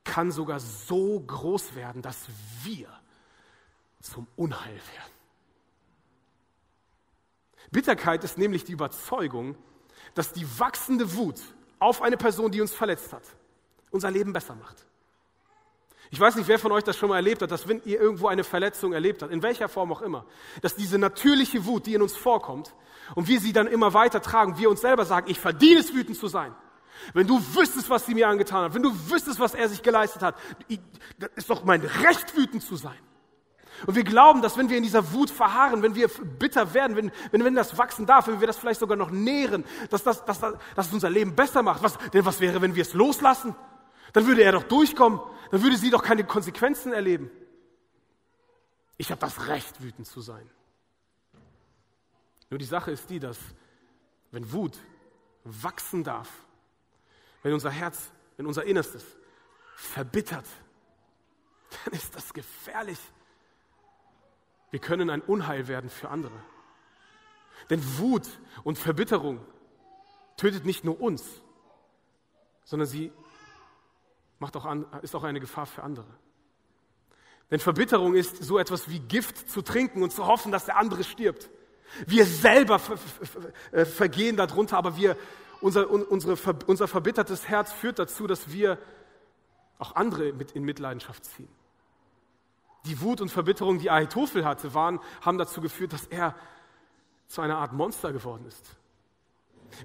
kann 0.04 0.32
sogar 0.32 0.60
so 0.60 1.20
groß 1.20 1.76
werden, 1.76 2.02
dass 2.02 2.28
wir 2.64 2.88
zum 4.02 4.28
Unheil 4.36 4.76
werden. 4.76 5.14
Bitterkeit 7.72 8.24
ist 8.24 8.38
nämlich 8.38 8.64
die 8.64 8.72
Überzeugung, 8.72 9.56
dass 10.16 10.34
die 10.34 10.48
wachsende 10.60 11.16
Wut 11.16 11.40
auf 11.78 12.02
eine 12.02 12.18
Person, 12.18 12.52
die 12.52 12.62
uns 12.62 12.74
verletzt 12.74 13.14
hat, 13.14 13.24
unser 13.92 14.10
Leben 14.10 14.34
besser 14.34 14.56
macht. 14.56 14.86
Ich 16.12 16.20
weiß 16.20 16.36
nicht, 16.36 16.48
wer 16.48 16.58
von 16.58 16.72
euch 16.72 16.84
das 16.84 16.98
schon 16.98 17.10
mal 17.10 17.18
erlebt 17.18 17.44
hat, 17.44 17.52
dass 17.52 17.68
wenn 17.68 17.84
ihr 17.86 18.00
irgendwo 18.00 18.28
eine 18.28 18.44
Verletzung 18.44 18.94
erlebt 18.94 19.22
habt, 19.22 19.32
in 19.32 19.44
welcher 19.44 19.70
Form 19.70 19.92
auch 19.92 20.02
immer, 20.02 20.26
dass 20.62 20.76
diese 20.76 20.98
natürliche 20.98 21.66
Wut, 21.66 21.86
die 21.86 21.94
in 21.94 22.02
uns 22.02 22.16
vorkommt, 22.16 22.74
und 23.16 23.28
wir 23.28 23.40
sie 23.40 23.54
dann 23.54 23.68
immer 23.68 23.94
weiter 23.94 24.22
tragen, 24.22 24.58
wir 24.58 24.70
uns 24.70 24.82
selber 24.82 25.06
sagen, 25.06 25.30
ich 25.30 25.40
verdiene 25.40 25.80
es, 25.80 25.94
wütend 25.94 26.18
zu 26.18 26.28
sein. 26.28 26.56
Wenn 27.14 27.28
du 27.28 27.40
wüsstest, 27.56 27.90
was 27.90 28.06
sie 28.06 28.14
mir 28.14 28.28
angetan 28.28 28.66
hat, 28.66 28.74
wenn 28.74 28.84
du 28.84 28.92
wüsstest, 29.10 29.40
was 29.40 29.54
er 29.54 29.70
sich 29.70 29.82
geleistet 29.82 30.22
hat, 30.22 30.36
das 31.18 31.30
ist 31.36 31.50
doch 31.50 31.64
mein 31.64 31.82
Recht, 31.82 32.36
wütend 32.36 32.64
zu 32.64 32.76
sein. 32.76 32.98
Und 33.86 33.96
wir 33.96 34.04
glauben, 34.04 34.42
dass 34.42 34.58
wenn 34.58 34.70
wir 34.70 34.78
in 34.78 34.84
dieser 34.84 35.14
Wut 35.14 35.30
verharren, 35.30 35.82
wenn 35.82 35.96
wir 35.96 36.08
bitter 36.08 36.74
werden, 36.74 36.98
wenn, 36.98 37.12
wenn, 37.32 37.44
wenn 37.44 37.56
das 37.56 37.78
wachsen 37.78 38.06
darf, 38.06 38.28
wenn 38.28 38.40
wir 38.40 38.48
das 38.48 38.58
vielleicht 38.58 38.80
sogar 38.80 38.98
noch 38.98 39.10
nähren, 39.10 39.64
dass 39.90 40.04
das, 40.04 40.26
dass, 40.26 40.40
das, 40.40 40.56
dass 40.76 40.88
es 40.88 40.94
unser 40.94 41.10
Leben 41.10 41.36
besser 41.36 41.64
macht. 41.64 41.82
Was, 41.82 41.98
denn 42.14 42.26
was 42.26 42.42
wäre, 42.42 42.62
wenn 42.62 42.76
wir 42.76 42.82
es 42.82 42.94
loslassen? 42.94 43.56
Dann 44.12 44.28
würde 44.28 44.44
er 44.44 44.52
doch 44.52 44.64
durchkommen, 44.64 45.20
dann 45.52 45.64
würde 45.64 45.78
sie 45.78 45.90
doch 45.90 46.04
keine 46.04 46.26
Konsequenzen 46.26 46.92
erleben. 46.92 47.32
Ich 48.98 49.12
habe 49.12 49.22
das 49.22 49.48
Recht, 49.48 49.82
wütend 49.82 50.08
zu 50.08 50.20
sein. 50.20 50.50
Nur 52.50 52.58
die 52.58 52.66
Sache 52.66 52.92
ist 52.92 53.10
die, 53.10 53.20
dass 53.20 53.38
wenn 54.32 54.52
Wut 54.52 54.78
wachsen 55.44 56.04
darf, 56.04 56.30
wenn 57.44 57.54
unser 57.54 57.72
Herz, 57.72 58.12
wenn 58.38 58.46
unser 58.46 58.64
Innerstes 58.64 59.06
verbittert, 59.76 60.46
dann 61.86 61.94
ist 61.94 62.16
das 62.16 62.34
gefährlich. 62.34 63.00
Wir 64.72 64.80
können 64.80 65.10
ein 65.10 65.22
Unheil 65.22 65.68
werden 65.68 65.90
für 65.90 66.10
andere. 66.10 66.44
Denn 67.70 67.82
Wut 67.98 68.28
und 68.64 68.78
Verbitterung 68.78 69.46
tötet 70.38 70.66
nicht 70.66 70.84
nur 70.84 71.00
uns, 71.00 71.24
sondern 72.64 72.88
sie 72.88 73.12
macht 74.40 74.56
auch 74.56 74.66
an, 74.66 74.86
ist 75.02 75.16
auch 75.16 75.24
eine 75.24 75.40
Gefahr 75.40 75.66
für 75.66 75.84
andere. 75.84 76.08
Denn 77.52 77.60
Verbitterung 77.60 78.16
ist 78.16 78.44
so 78.44 78.60
etwas 78.60 78.90
wie 78.90 79.00
Gift 79.00 79.50
zu 79.50 79.62
trinken 79.62 80.04
und 80.04 80.12
zu 80.12 80.28
hoffen, 80.28 80.52
dass 80.52 80.66
der 80.66 80.78
andere 80.78 81.04
stirbt. 81.04 81.50
Wir 82.06 82.26
selber 82.26 82.80
äh, 83.72 83.86
vergehen 83.86 84.38
darunter, 84.38 84.78
aber 84.78 84.96
wir 84.96 85.18
unser, 85.62 85.90
unsere, 85.90 86.38
unser 86.68 86.88
verbittertes 86.88 87.48
Herz 87.48 87.72
führt 87.72 88.00
dazu, 88.00 88.28
dass 88.28 88.52
wir 88.52 88.78
auch 89.78 89.96
andere 89.96 90.34
mit 90.34 90.52
in 90.52 90.64
Mitleidenschaft 90.64 91.26
ziehen. 91.26 91.50
Die 92.86 93.02
Wut 93.02 93.22
und 93.22 93.30
Verbitterung, 93.30 93.80
die 93.80 93.90
Ahitophel 93.90 94.46
hatte, 94.46 94.74
waren, 94.74 95.00
haben 95.22 95.38
dazu 95.38 95.62
geführt, 95.62 95.94
dass 95.94 96.06
er 96.08 96.36
zu 97.28 97.42
einer 97.42 97.58
Art 97.58 97.74
Monster 97.74 98.12
geworden 98.14 98.46
ist. 98.48 98.66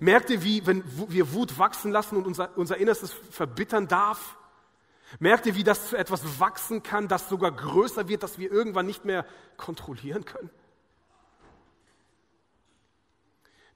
Merkt 0.00 0.30
ihr, 0.30 0.42
wie, 0.42 0.66
wenn 0.66 0.82
wir 1.10 1.32
Wut 1.32 1.58
wachsen 1.58 1.92
lassen 1.92 2.16
und 2.16 2.26
unser, 2.26 2.56
unser 2.56 2.78
Innerstes 2.78 3.12
verbittern 3.12 3.87
darf? 3.87 4.37
Merkt 5.18 5.46
ihr, 5.46 5.54
wie 5.54 5.64
das 5.64 5.90
zu 5.90 5.96
etwas 5.96 6.40
wachsen 6.40 6.82
kann, 6.82 7.06
das 7.06 7.28
sogar 7.28 7.52
größer 7.52 8.08
wird, 8.08 8.22
das 8.22 8.38
wir 8.38 8.50
irgendwann 8.50 8.87
nicht 8.87 9.04
mehr 9.04 9.26
kontrollieren 9.56 10.24
können? 10.24 10.50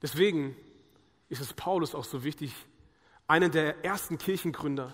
Deswegen 0.01 0.55
ist 1.29 1.41
es 1.41 1.53
Paulus 1.53 1.95
auch 1.95 2.03
so 2.03 2.23
wichtig, 2.23 2.53
einen 3.27 3.51
der 3.51 3.85
ersten 3.85 4.17
Kirchengründer 4.17 4.93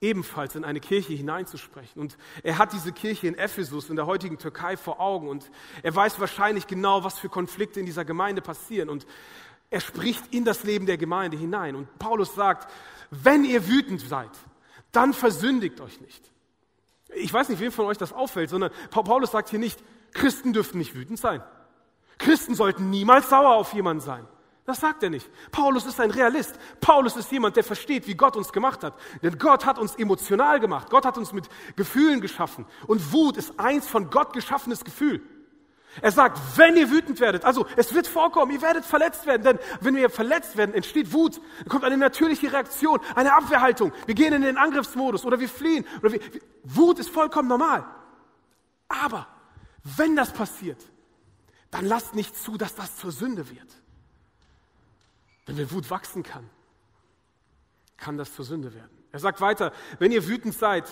ebenfalls 0.00 0.54
in 0.54 0.64
eine 0.64 0.80
Kirche 0.80 1.12
hineinzusprechen. 1.12 2.00
Und 2.00 2.16
er 2.42 2.58
hat 2.58 2.72
diese 2.72 2.92
Kirche 2.92 3.26
in 3.26 3.36
Ephesus, 3.36 3.90
in 3.90 3.96
der 3.96 4.06
heutigen 4.06 4.38
Türkei, 4.38 4.76
vor 4.76 5.00
Augen. 5.00 5.28
Und 5.28 5.50
er 5.82 5.94
weiß 5.94 6.20
wahrscheinlich 6.20 6.66
genau, 6.66 7.04
was 7.04 7.18
für 7.18 7.28
Konflikte 7.28 7.80
in 7.80 7.86
dieser 7.86 8.04
Gemeinde 8.04 8.40
passieren. 8.40 8.88
Und 8.88 9.06
er 9.70 9.80
spricht 9.80 10.32
in 10.32 10.44
das 10.44 10.64
Leben 10.64 10.86
der 10.86 10.98
Gemeinde 10.98 11.36
hinein. 11.36 11.74
Und 11.74 11.98
Paulus 11.98 12.34
sagt, 12.34 12.70
wenn 13.10 13.44
ihr 13.44 13.68
wütend 13.68 14.00
seid, 14.00 14.30
dann 14.92 15.12
versündigt 15.12 15.80
euch 15.80 16.00
nicht. 16.00 16.30
Ich 17.14 17.32
weiß 17.32 17.48
nicht, 17.48 17.60
wem 17.60 17.72
von 17.72 17.86
euch 17.86 17.98
das 17.98 18.12
auffällt, 18.12 18.50
sondern 18.50 18.70
Paulus 18.90 19.32
sagt 19.32 19.48
hier 19.48 19.58
nicht, 19.58 19.82
Christen 20.12 20.52
dürften 20.52 20.78
nicht 20.78 20.94
wütend 20.94 21.18
sein. 21.18 21.42
Christen 22.18 22.54
sollten 22.54 22.90
niemals 22.90 23.28
sauer 23.30 23.54
auf 23.54 23.72
jemanden 23.74 24.02
sein. 24.02 24.26
Das 24.68 24.80
sagt 24.80 25.02
er 25.02 25.08
nicht. 25.08 25.26
Paulus 25.50 25.86
ist 25.86 25.98
ein 25.98 26.10
Realist. 26.10 26.54
Paulus 26.82 27.16
ist 27.16 27.32
jemand, 27.32 27.56
der 27.56 27.64
versteht, 27.64 28.06
wie 28.06 28.14
Gott 28.14 28.36
uns 28.36 28.52
gemacht 28.52 28.84
hat. 28.84 28.92
Denn 29.22 29.38
Gott 29.38 29.64
hat 29.64 29.78
uns 29.78 29.94
emotional 29.94 30.60
gemacht. 30.60 30.90
Gott 30.90 31.06
hat 31.06 31.16
uns 31.16 31.32
mit 31.32 31.48
Gefühlen 31.74 32.20
geschaffen. 32.20 32.66
Und 32.86 33.10
Wut 33.10 33.38
ist 33.38 33.58
eins 33.58 33.88
von 33.88 34.10
Gott 34.10 34.34
geschaffenes 34.34 34.84
Gefühl. 34.84 35.22
Er 36.02 36.12
sagt, 36.12 36.38
wenn 36.56 36.76
ihr 36.76 36.90
wütend 36.90 37.18
werdet, 37.18 37.46
also 37.46 37.64
es 37.76 37.94
wird 37.94 38.06
vorkommen, 38.06 38.52
ihr 38.52 38.60
werdet 38.60 38.84
verletzt 38.84 39.24
werden, 39.24 39.42
denn 39.42 39.58
wenn 39.80 39.96
wir 39.96 40.10
verletzt 40.10 40.58
werden, 40.58 40.74
entsteht 40.74 41.14
Wut, 41.14 41.40
dann 41.60 41.68
kommt 41.70 41.84
eine 41.84 41.96
natürliche 41.96 42.52
Reaktion, 42.52 43.00
eine 43.14 43.34
Abwehrhaltung. 43.34 43.90
Wir 44.04 44.14
gehen 44.14 44.34
in 44.34 44.42
den 44.42 44.58
Angriffsmodus 44.58 45.24
oder 45.24 45.40
wir 45.40 45.48
fliehen. 45.48 45.86
Oder 46.02 46.12
wir, 46.12 46.20
Wut 46.62 46.98
ist 46.98 47.08
vollkommen 47.08 47.48
normal. 47.48 47.86
Aber 48.86 49.28
wenn 49.96 50.14
das 50.14 50.30
passiert, 50.30 50.84
dann 51.70 51.86
lasst 51.86 52.14
nicht 52.14 52.36
zu, 52.36 52.58
dass 52.58 52.74
das 52.74 52.96
zur 52.96 53.12
Sünde 53.12 53.48
wird. 53.48 53.78
Denn 55.48 55.56
wenn 55.56 55.70
Wut 55.70 55.90
wachsen 55.90 56.22
kann, 56.22 56.48
kann 57.96 58.16
das 58.16 58.34
zur 58.34 58.44
Sünde 58.44 58.72
werden. 58.74 58.96
Er 59.10 59.18
sagt 59.18 59.40
weiter, 59.40 59.72
wenn 59.98 60.12
ihr 60.12 60.28
wütend 60.28 60.54
seid, 60.54 60.84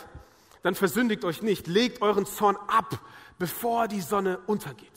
dann 0.63 0.75
versündigt 0.75 1.25
euch 1.25 1.43
nicht, 1.43 1.67
legt 1.67 2.03
euren 2.03 2.27
Zorn 2.27 2.57
ab, 2.67 2.99
bevor 3.39 3.87
die 3.87 4.01
Sonne 4.01 4.39
untergeht. 4.47 4.91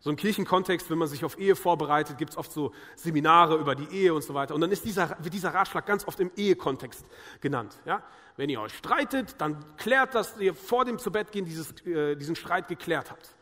So 0.00 0.10
im 0.10 0.16
Kirchenkontext, 0.16 0.90
wenn 0.90 0.98
man 0.98 1.08
sich 1.08 1.24
auf 1.24 1.38
Ehe 1.38 1.56
vorbereitet, 1.56 2.18
gibt 2.18 2.32
es 2.32 2.36
oft 2.36 2.52
so 2.52 2.72
Seminare 2.94 3.56
über 3.56 3.74
die 3.74 3.86
Ehe 3.86 4.12
und 4.12 4.22
so 4.22 4.34
weiter. 4.34 4.54
Und 4.54 4.60
dann 4.60 4.70
ist 4.70 4.84
dieser, 4.84 5.16
wird 5.20 5.32
dieser 5.32 5.54
Ratschlag 5.54 5.86
ganz 5.86 6.06
oft 6.06 6.20
im 6.20 6.30
Ehekontext 6.36 7.06
genannt. 7.40 7.74
Ja? 7.86 8.02
Wenn 8.36 8.50
ihr 8.50 8.60
euch 8.60 8.76
streitet, 8.76 9.34
dann 9.38 9.64
klärt, 9.78 10.14
dass 10.14 10.36
ihr 10.38 10.54
vor 10.54 10.84
dem 10.84 10.98
Zubettgehen 10.98 11.46
dieses, 11.46 11.72
äh, 11.86 12.16
diesen 12.16 12.36
Streit 12.36 12.68
geklärt 12.68 13.10
habt. 13.10 13.34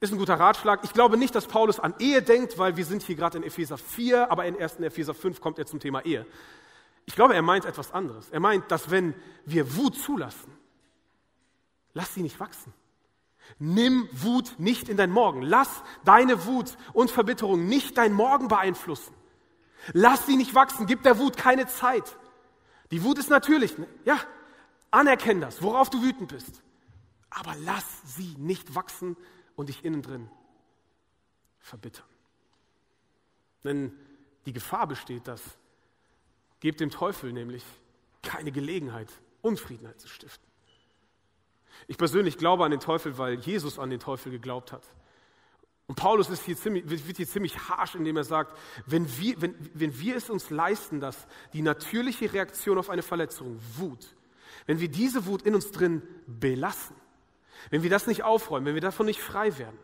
Ist 0.00 0.12
ein 0.12 0.18
guter 0.18 0.38
Ratschlag. 0.38 0.80
Ich 0.84 0.92
glaube 0.92 1.16
nicht, 1.16 1.34
dass 1.34 1.46
Paulus 1.46 1.80
an 1.80 1.94
Ehe 1.98 2.22
denkt, 2.22 2.56
weil 2.56 2.76
wir 2.76 2.84
sind 2.84 3.02
hier 3.02 3.16
gerade 3.16 3.38
in 3.38 3.42
Epheser 3.42 3.76
4, 3.76 4.30
aber 4.30 4.44
in 4.44 4.60
1. 4.60 4.76
Epheser 4.76 5.12
5 5.12 5.40
kommt 5.40 5.58
er 5.58 5.66
zum 5.66 5.80
Thema 5.80 6.04
Ehe. 6.04 6.24
Ich 7.04 7.16
glaube, 7.16 7.34
er 7.34 7.42
meint 7.42 7.64
etwas 7.64 7.92
anderes. 7.92 8.28
Er 8.30 8.38
meint, 8.38 8.70
dass 8.70 8.90
wenn 8.90 9.14
wir 9.44 9.76
Wut 9.76 9.96
zulassen, 9.96 10.52
lass 11.94 12.14
sie 12.14 12.22
nicht 12.22 12.38
wachsen. 12.38 12.72
Nimm 13.58 14.08
Wut 14.12 14.54
nicht 14.58 14.88
in 14.88 14.96
dein 14.96 15.10
Morgen. 15.10 15.42
Lass 15.42 15.82
deine 16.04 16.44
Wut 16.46 16.76
und 16.92 17.10
Verbitterung 17.10 17.66
nicht 17.66 17.96
dein 17.96 18.12
Morgen 18.12 18.46
beeinflussen. 18.46 19.14
Lass 19.94 20.26
sie 20.26 20.36
nicht 20.36 20.54
wachsen. 20.54 20.86
Gib 20.86 21.02
der 21.02 21.18
Wut 21.18 21.36
keine 21.36 21.66
Zeit. 21.66 22.16
Die 22.90 23.02
Wut 23.02 23.18
ist 23.18 23.30
natürlich, 23.30 23.74
ja, 24.04 24.18
anerkenn 24.90 25.40
das, 25.40 25.62
worauf 25.62 25.90
du 25.90 26.02
wütend 26.02 26.28
bist. 26.28 26.62
Aber 27.30 27.54
lass 27.64 27.84
sie 28.16 28.34
nicht 28.38 28.74
wachsen 28.74 29.16
und 29.58 29.68
dich 29.68 29.84
innen 29.84 30.02
drin 30.02 30.30
verbittern. 31.58 32.06
Denn 33.64 33.92
die 34.46 34.52
Gefahr 34.52 34.86
besteht, 34.86 35.26
dass 35.26 35.42
gebt 36.60 36.78
dem 36.78 36.90
Teufel 36.90 37.32
nämlich 37.32 37.64
keine 38.22 38.52
Gelegenheit, 38.52 39.08
Unfriedenheit 39.42 40.00
zu 40.00 40.06
stiften. 40.06 40.46
Ich 41.88 41.98
persönlich 41.98 42.38
glaube 42.38 42.64
an 42.64 42.70
den 42.70 42.78
Teufel, 42.78 43.18
weil 43.18 43.34
Jesus 43.40 43.80
an 43.80 43.90
den 43.90 43.98
Teufel 43.98 44.30
geglaubt 44.30 44.70
hat. 44.70 44.86
Und 45.88 45.96
Paulus 45.96 46.30
ist 46.30 46.44
hier 46.44 46.56
ziemlich, 46.56 46.88
wird 46.88 47.16
hier 47.16 47.26
ziemlich 47.26 47.68
harsch, 47.68 47.96
indem 47.96 48.16
er 48.16 48.24
sagt, 48.24 48.56
wenn 48.86 49.08
wir, 49.18 49.40
wenn, 49.42 49.56
wenn 49.74 49.98
wir 49.98 50.14
es 50.14 50.30
uns 50.30 50.50
leisten, 50.50 51.00
dass 51.00 51.26
die 51.52 51.62
natürliche 51.62 52.32
Reaktion 52.32 52.78
auf 52.78 52.90
eine 52.90 53.02
Verletzung, 53.02 53.58
Wut, 53.76 54.14
wenn 54.66 54.78
wir 54.78 54.88
diese 54.88 55.26
Wut 55.26 55.42
in 55.42 55.56
uns 55.56 55.72
drin 55.72 56.02
belassen, 56.26 56.94
wenn 57.70 57.82
wir 57.82 57.90
das 57.90 58.06
nicht 58.06 58.22
aufräumen, 58.22 58.66
wenn 58.66 58.74
wir 58.74 58.80
davon 58.80 59.06
nicht 59.06 59.20
frei 59.20 59.56
werden, 59.58 59.78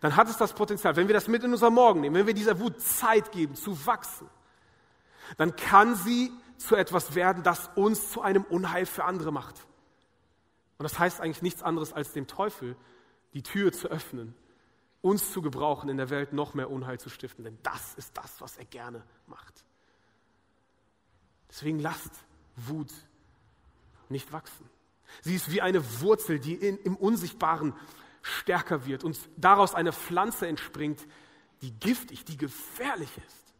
dann 0.00 0.16
hat 0.16 0.28
es 0.28 0.36
das 0.36 0.52
Potenzial, 0.52 0.96
wenn 0.96 1.08
wir 1.08 1.14
das 1.14 1.28
mit 1.28 1.42
in 1.42 1.52
unser 1.52 1.70
Morgen 1.70 2.00
nehmen, 2.00 2.16
wenn 2.16 2.26
wir 2.26 2.34
dieser 2.34 2.60
Wut 2.60 2.80
Zeit 2.80 3.32
geben, 3.32 3.54
zu 3.54 3.86
wachsen, 3.86 4.28
dann 5.36 5.56
kann 5.56 5.94
sie 5.94 6.32
zu 6.56 6.76
etwas 6.76 7.14
werden, 7.14 7.42
das 7.42 7.70
uns 7.74 8.10
zu 8.10 8.22
einem 8.22 8.44
Unheil 8.44 8.86
für 8.86 9.04
andere 9.04 9.32
macht. 9.32 9.66
Und 10.78 10.84
das 10.84 10.98
heißt 10.98 11.20
eigentlich 11.20 11.42
nichts 11.42 11.62
anderes, 11.62 11.92
als 11.92 12.12
dem 12.12 12.26
Teufel 12.26 12.76
die 13.34 13.42
Tür 13.42 13.72
zu 13.72 13.88
öffnen, 13.88 14.34
uns 15.00 15.32
zu 15.32 15.42
gebrauchen, 15.42 15.88
in 15.88 15.96
der 15.96 16.10
Welt 16.10 16.32
noch 16.32 16.54
mehr 16.54 16.70
Unheil 16.70 16.98
zu 17.00 17.08
stiften. 17.08 17.44
Denn 17.44 17.58
das 17.62 17.94
ist 17.94 18.16
das, 18.16 18.40
was 18.40 18.56
er 18.56 18.64
gerne 18.64 19.04
macht. 19.26 19.64
Deswegen 21.50 21.80
lasst 21.80 22.12
Wut 22.56 22.92
nicht 24.08 24.32
wachsen. 24.32 24.68
Sie 25.20 25.34
ist 25.34 25.50
wie 25.50 25.60
eine 25.60 26.00
Wurzel, 26.00 26.38
die 26.40 26.54
in, 26.54 26.78
im 26.78 26.96
Unsichtbaren 26.96 27.74
stärker 28.22 28.86
wird 28.86 29.04
und 29.04 29.18
daraus 29.36 29.74
eine 29.74 29.92
Pflanze 29.92 30.46
entspringt, 30.46 31.06
die 31.60 31.72
giftig, 31.78 32.24
die 32.24 32.36
gefährlich 32.36 33.10
ist. 33.18 33.54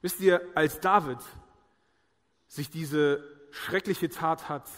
Wisst 0.00 0.20
ihr, 0.20 0.40
als 0.54 0.80
David 0.80 1.18
sich 2.48 2.70
diese 2.70 3.22
schreckliche 3.50 4.08
Tat 4.08 4.48
hat, 4.48 4.68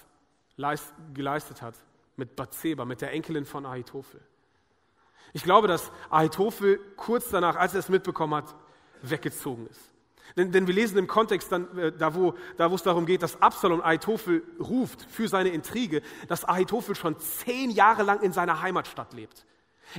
geleistet 1.14 1.62
hat 1.62 1.74
mit 2.16 2.36
Bathseba, 2.36 2.84
mit 2.84 3.00
der 3.00 3.12
Enkelin 3.12 3.44
von 3.44 3.66
Ahitophel. 3.66 4.20
Ich 5.32 5.42
glaube, 5.42 5.66
dass 5.66 5.90
Ahitophel 6.10 6.78
kurz 6.96 7.30
danach, 7.30 7.56
als 7.56 7.74
er 7.74 7.80
es 7.80 7.88
mitbekommen 7.88 8.34
hat, 8.34 8.54
weggezogen 9.02 9.66
ist. 9.66 9.93
Denn, 10.36 10.50
denn 10.50 10.66
wir 10.66 10.74
lesen 10.74 10.98
im 10.98 11.06
Kontext 11.06 11.52
dann, 11.52 11.78
äh, 11.78 11.92
da, 11.92 12.14
wo, 12.14 12.34
da 12.56 12.70
wo 12.70 12.74
es 12.74 12.82
darum 12.82 13.06
geht, 13.06 13.22
dass 13.22 13.40
Absalom 13.40 13.80
Ahitophel 13.80 14.42
ruft 14.58 15.06
für 15.10 15.28
seine 15.28 15.50
Intrige, 15.50 16.02
dass 16.28 16.44
Ahitophel 16.44 16.94
schon 16.96 17.18
zehn 17.18 17.70
Jahre 17.70 18.02
lang 18.02 18.20
in 18.20 18.32
seiner 18.32 18.60
Heimatstadt 18.60 19.12
lebt. 19.12 19.44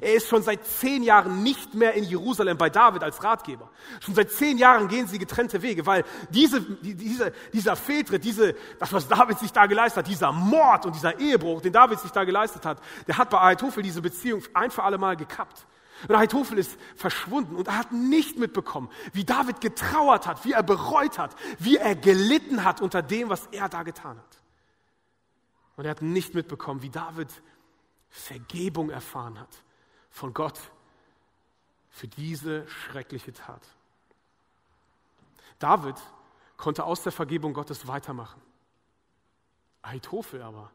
Er 0.02 0.16
ist 0.16 0.28
schon 0.28 0.44
seit 0.44 0.66
zehn 0.66 1.04
Jahren 1.04 1.44
nicht 1.44 1.74
mehr 1.74 1.94
in 1.94 2.04
Jerusalem 2.04 2.58
bei 2.58 2.70
David 2.70 3.04
als 3.04 3.24
Ratgeber. 3.24 3.70
Schon 4.02 4.14
seit 4.14 4.30
zehn 4.32 4.58
Jahren 4.58 4.90
gehen 4.90 5.08
sie 5.08 5.20
getrennte 5.20 5.62
Wege, 5.62 5.86
weil 5.86 6.04
diese, 6.30 6.60
diese, 6.62 7.32
dieser 7.54 7.76
Fehltritt, 7.78 8.24
diese, 8.24 8.56
das, 8.78 8.92
was 8.92 9.08
David 9.08 9.40
sich 9.40 9.54
da 9.54 9.68
geleistet 9.68 10.00
hat, 10.00 10.08
dieser 10.12 10.34
Mord 10.34 10.86
und 10.86 10.96
dieser 10.96 11.18
Ehebruch, 11.20 11.62
den 11.62 11.72
David 11.72 12.00
sich 12.00 12.12
da 12.12 12.26
geleistet 12.26 12.66
hat, 12.66 12.82
der 13.08 13.18
hat 13.18 13.30
bei 13.30 13.40
Ahitophel 13.40 13.84
diese 13.84 14.02
Beziehung 14.02 14.44
ein 14.54 14.70
für 14.70 14.84
alle 14.84 14.98
Mal 14.98 15.16
gekappt. 15.16 15.66
Und 16.08 16.16
Ahitophel 16.16 16.58
ist 16.60 16.78
verschwunden 16.96 17.56
und 17.56 17.68
er 17.68 17.78
hat 17.78 17.92
nicht 17.92 18.38
mitbekommen, 18.38 18.90
wie 19.14 19.24
David 19.24 19.62
getrauert 19.62 20.28
hat, 20.28 20.46
wie 20.46 20.52
er 20.52 20.64
bereut 20.64 21.18
hat, 21.18 21.36
wie 21.60 21.78
er 21.78 21.96
gelitten 21.96 22.64
hat 22.64 22.82
unter 22.82 23.02
dem, 23.02 23.30
was 23.30 23.48
er 23.48 23.70
da 23.70 23.84
getan 23.84 24.18
hat. 24.18 24.42
Und 25.76 25.86
er 25.86 25.92
hat 25.92 26.02
nicht 26.02 26.34
mitbekommen, 26.34 26.82
wie 26.82 26.90
David 26.90 27.30
Vergebung 28.10 28.90
erfahren 28.90 29.40
hat 29.40 29.64
von 30.10 30.34
Gott 30.34 30.60
für 31.90 32.08
diese 32.08 32.68
schreckliche 32.68 33.34
Tat. 33.34 33.62
David 35.60 35.96
konnte 36.58 36.84
aus 36.84 37.04
der 37.04 37.12
Vergebung 37.12 37.54
Gottes 37.54 37.88
weitermachen. 37.88 38.42
Ahitophel 39.82 40.42
aber 40.42 40.72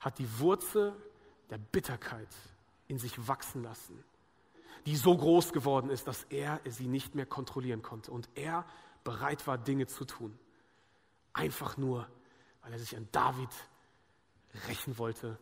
hat 0.00 0.18
die 0.18 0.38
Wurzel 0.38 0.94
der 1.50 1.58
Bitterkeit 1.58 2.28
in 2.86 2.98
sich 2.98 3.26
wachsen 3.26 3.62
lassen 3.62 4.04
die 4.88 4.96
so 4.96 5.14
groß 5.14 5.52
geworden 5.52 5.90
ist, 5.90 6.06
dass 6.06 6.24
er 6.30 6.62
sie 6.64 6.88
nicht 6.88 7.14
mehr 7.14 7.26
kontrollieren 7.26 7.82
konnte 7.82 8.10
und 8.10 8.26
er 8.34 8.64
bereit 9.04 9.46
war, 9.46 9.58
Dinge 9.58 9.86
zu 9.86 10.06
tun. 10.06 10.38
Einfach 11.34 11.76
nur, 11.76 12.08
weil 12.62 12.72
er 12.72 12.78
sich 12.78 12.96
an 12.96 13.06
David 13.12 13.50
rächen 14.66 14.96
wollte, 14.96 15.38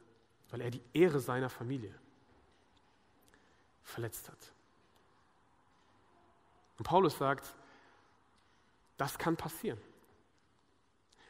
weil 0.50 0.62
er 0.62 0.72
die 0.72 0.82
Ehre 0.92 1.20
seiner 1.20 1.48
Familie 1.48 1.94
verletzt 3.84 4.28
hat. 4.28 4.52
Und 6.78 6.84
Paulus 6.84 7.16
sagt, 7.16 7.54
das 8.96 9.16
kann 9.16 9.36
passieren. 9.36 9.78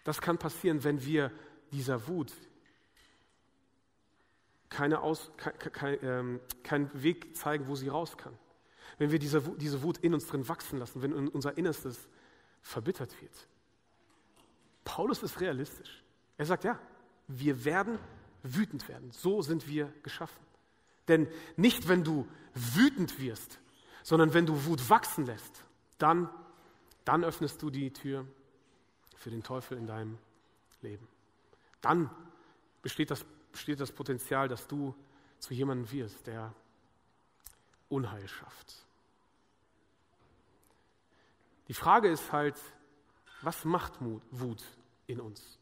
Das 0.04 0.22
kann 0.22 0.38
passieren, 0.38 0.82
wenn 0.84 1.04
wir 1.04 1.30
dieser 1.70 2.08
Wut, 2.08 2.32
keine 4.68 5.00
Aus, 5.00 5.30
kein, 5.36 5.58
kein, 5.58 5.98
ähm, 6.02 6.40
keinen 6.62 7.02
Weg 7.02 7.36
zeigen, 7.36 7.68
wo 7.68 7.76
sie 7.76 7.88
raus 7.88 8.16
kann. 8.16 8.36
Wenn 8.98 9.10
wir 9.10 9.18
diese, 9.18 9.40
diese 9.40 9.82
Wut 9.82 9.98
in 9.98 10.14
uns 10.14 10.26
drin 10.26 10.48
wachsen 10.48 10.78
lassen, 10.78 11.02
wenn 11.02 11.12
unser 11.12 11.56
Innerstes 11.58 12.08
verbittert 12.62 13.20
wird. 13.20 13.48
Paulus 14.84 15.22
ist 15.22 15.40
realistisch. 15.40 16.02
Er 16.38 16.46
sagt, 16.46 16.64
ja, 16.64 16.78
wir 17.28 17.64
werden 17.64 17.98
wütend 18.42 18.88
werden. 18.88 19.10
So 19.12 19.42
sind 19.42 19.68
wir 19.68 19.92
geschaffen. 20.02 20.44
Denn 21.08 21.28
nicht, 21.56 21.88
wenn 21.88 22.04
du 22.04 22.26
wütend 22.54 23.20
wirst, 23.20 23.60
sondern 24.02 24.34
wenn 24.34 24.46
du 24.46 24.64
Wut 24.64 24.88
wachsen 24.88 25.26
lässt, 25.26 25.64
dann, 25.98 26.28
dann 27.04 27.24
öffnest 27.24 27.62
du 27.62 27.70
die 27.70 27.92
Tür 27.92 28.26
für 29.16 29.30
den 29.30 29.42
Teufel 29.42 29.78
in 29.78 29.86
deinem 29.86 30.18
Leben. 30.82 31.06
Dann 31.80 32.10
besteht 32.82 33.10
das 33.10 33.24
besteht 33.56 33.80
das 33.80 33.90
Potenzial, 33.90 34.48
dass 34.48 34.66
du 34.66 34.94
zu 35.38 35.54
jemandem 35.54 35.90
wirst, 35.90 36.26
der 36.26 36.52
Unheil 37.88 38.28
schafft. 38.28 38.74
Die 41.66 41.72
Frage 41.72 42.08
ist 42.08 42.32
halt, 42.32 42.54
was 43.40 43.64
macht 43.64 43.94
Wut 44.30 44.62
in 45.06 45.20
uns? 45.20 45.58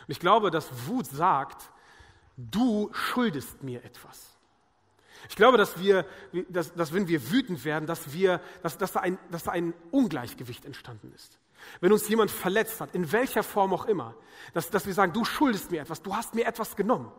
Und 0.00 0.10
ich 0.10 0.18
glaube, 0.18 0.50
dass 0.50 0.88
Wut 0.88 1.06
sagt, 1.06 1.70
du 2.36 2.92
schuldest 2.92 3.62
mir 3.62 3.84
etwas. 3.84 4.36
Ich 5.28 5.36
glaube, 5.36 5.58
dass 5.58 5.78
wir, 5.78 6.04
dass, 6.48 6.74
dass 6.74 6.92
wenn 6.92 7.06
wir 7.06 7.30
wütend 7.30 7.64
werden, 7.64 7.86
dass, 7.86 8.12
wir, 8.12 8.40
dass, 8.64 8.78
dass, 8.78 8.90
da 8.90 9.00
ein, 9.00 9.16
dass 9.30 9.44
da 9.44 9.52
ein 9.52 9.74
Ungleichgewicht 9.92 10.64
entstanden 10.64 11.12
ist. 11.12 11.38
Wenn 11.80 11.92
uns 11.92 12.08
jemand 12.08 12.30
verletzt 12.30 12.80
hat, 12.80 12.94
in 12.94 13.10
welcher 13.12 13.42
Form 13.42 13.72
auch 13.72 13.86
immer, 13.86 14.14
dass, 14.54 14.70
dass 14.70 14.86
wir 14.86 14.94
sagen, 14.94 15.12
du 15.12 15.24
schuldest 15.24 15.70
mir 15.70 15.80
etwas, 15.80 16.02
du 16.02 16.14
hast 16.14 16.34
mir 16.34 16.46
etwas 16.46 16.76
genommen. 16.76 17.10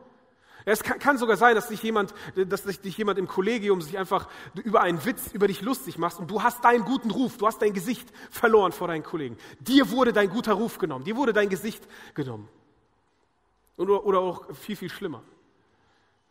Es 0.65 0.81
kann, 0.81 0.99
kann 0.99 1.17
sogar 1.17 1.35
sein, 1.35 1.55
dass 1.55 1.67
sich 1.67 1.83
jemand, 1.83 2.13
dass 2.35 2.63
dich 2.63 2.97
jemand 2.97 3.19
im 3.19 3.27
Kollegium 3.27 3.81
sich 3.81 3.97
einfach 3.97 4.29
über 4.63 4.81
einen 4.81 5.03
Witz 5.03 5.33
über 5.33 5.47
dich 5.47 5.61
lustig 5.61 5.97
macht 5.97 6.19
und 6.19 6.31
du 6.31 6.41
hast 6.41 6.63
deinen 6.63 6.85
guten 6.85 7.11
Ruf, 7.11 7.37
du 7.37 7.47
hast 7.47 7.61
dein 7.61 7.73
Gesicht 7.73 8.07
verloren 8.29 8.71
vor 8.71 8.87
deinen 8.87 9.03
Kollegen. 9.03 9.37
Dir 9.59 9.91
wurde 9.91 10.13
dein 10.13 10.29
guter 10.29 10.53
Ruf 10.53 10.77
genommen, 10.77 11.03
dir 11.03 11.17
wurde 11.17 11.33
dein 11.33 11.49
Gesicht 11.49 11.83
genommen. 12.13 12.47
Oder, 13.75 14.05
oder 14.05 14.19
auch 14.19 14.53
viel, 14.55 14.75
viel 14.75 14.89
schlimmer. 14.89 15.23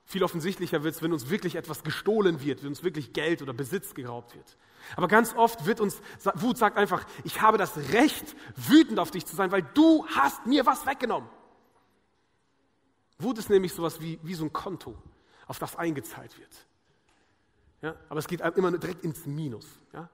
Viel 0.04 0.24
offensichtlicher 0.24 0.82
wird 0.82 0.94
es, 0.94 1.02
wenn 1.02 1.12
uns 1.12 1.30
wirklich 1.30 1.54
etwas 1.54 1.84
gestohlen 1.84 2.42
wird, 2.42 2.62
wenn 2.62 2.70
uns 2.70 2.82
wirklich 2.82 3.12
Geld 3.12 3.40
oder 3.40 3.52
Besitz 3.52 3.94
geraubt 3.94 4.34
wird. 4.34 4.56
Aber 4.96 5.08
ganz 5.08 5.34
oft 5.34 5.64
wird 5.64 5.80
uns, 5.80 6.00
Wut 6.34 6.58
sagt 6.58 6.76
einfach, 6.76 7.06
ich 7.24 7.40
habe 7.40 7.56
das 7.56 7.76
Recht, 7.92 8.36
wütend 8.56 8.98
auf 8.98 9.10
dich 9.10 9.24
zu 9.24 9.36
sein, 9.36 9.52
weil 9.52 9.62
du 9.62 10.06
hast 10.06 10.46
mir 10.46 10.66
was 10.66 10.86
weggenommen. 10.86 11.28
Wut 13.18 13.38
ist 13.38 13.48
nämlich 13.50 13.72
sowas 13.72 14.00
wie, 14.00 14.18
wie 14.22 14.34
so 14.34 14.44
ein 14.44 14.52
Konto, 14.52 14.96
auf 15.46 15.58
das 15.58 15.76
eingezahlt 15.76 16.38
wird. 16.38 16.66
Ja? 17.80 17.94
Aber 18.08 18.18
es 18.18 18.26
geht 18.26 18.40
immer 18.40 18.76
direkt 18.76 19.04
ins 19.04 19.26
Minus. 19.26 19.66
Ja? 19.92 20.08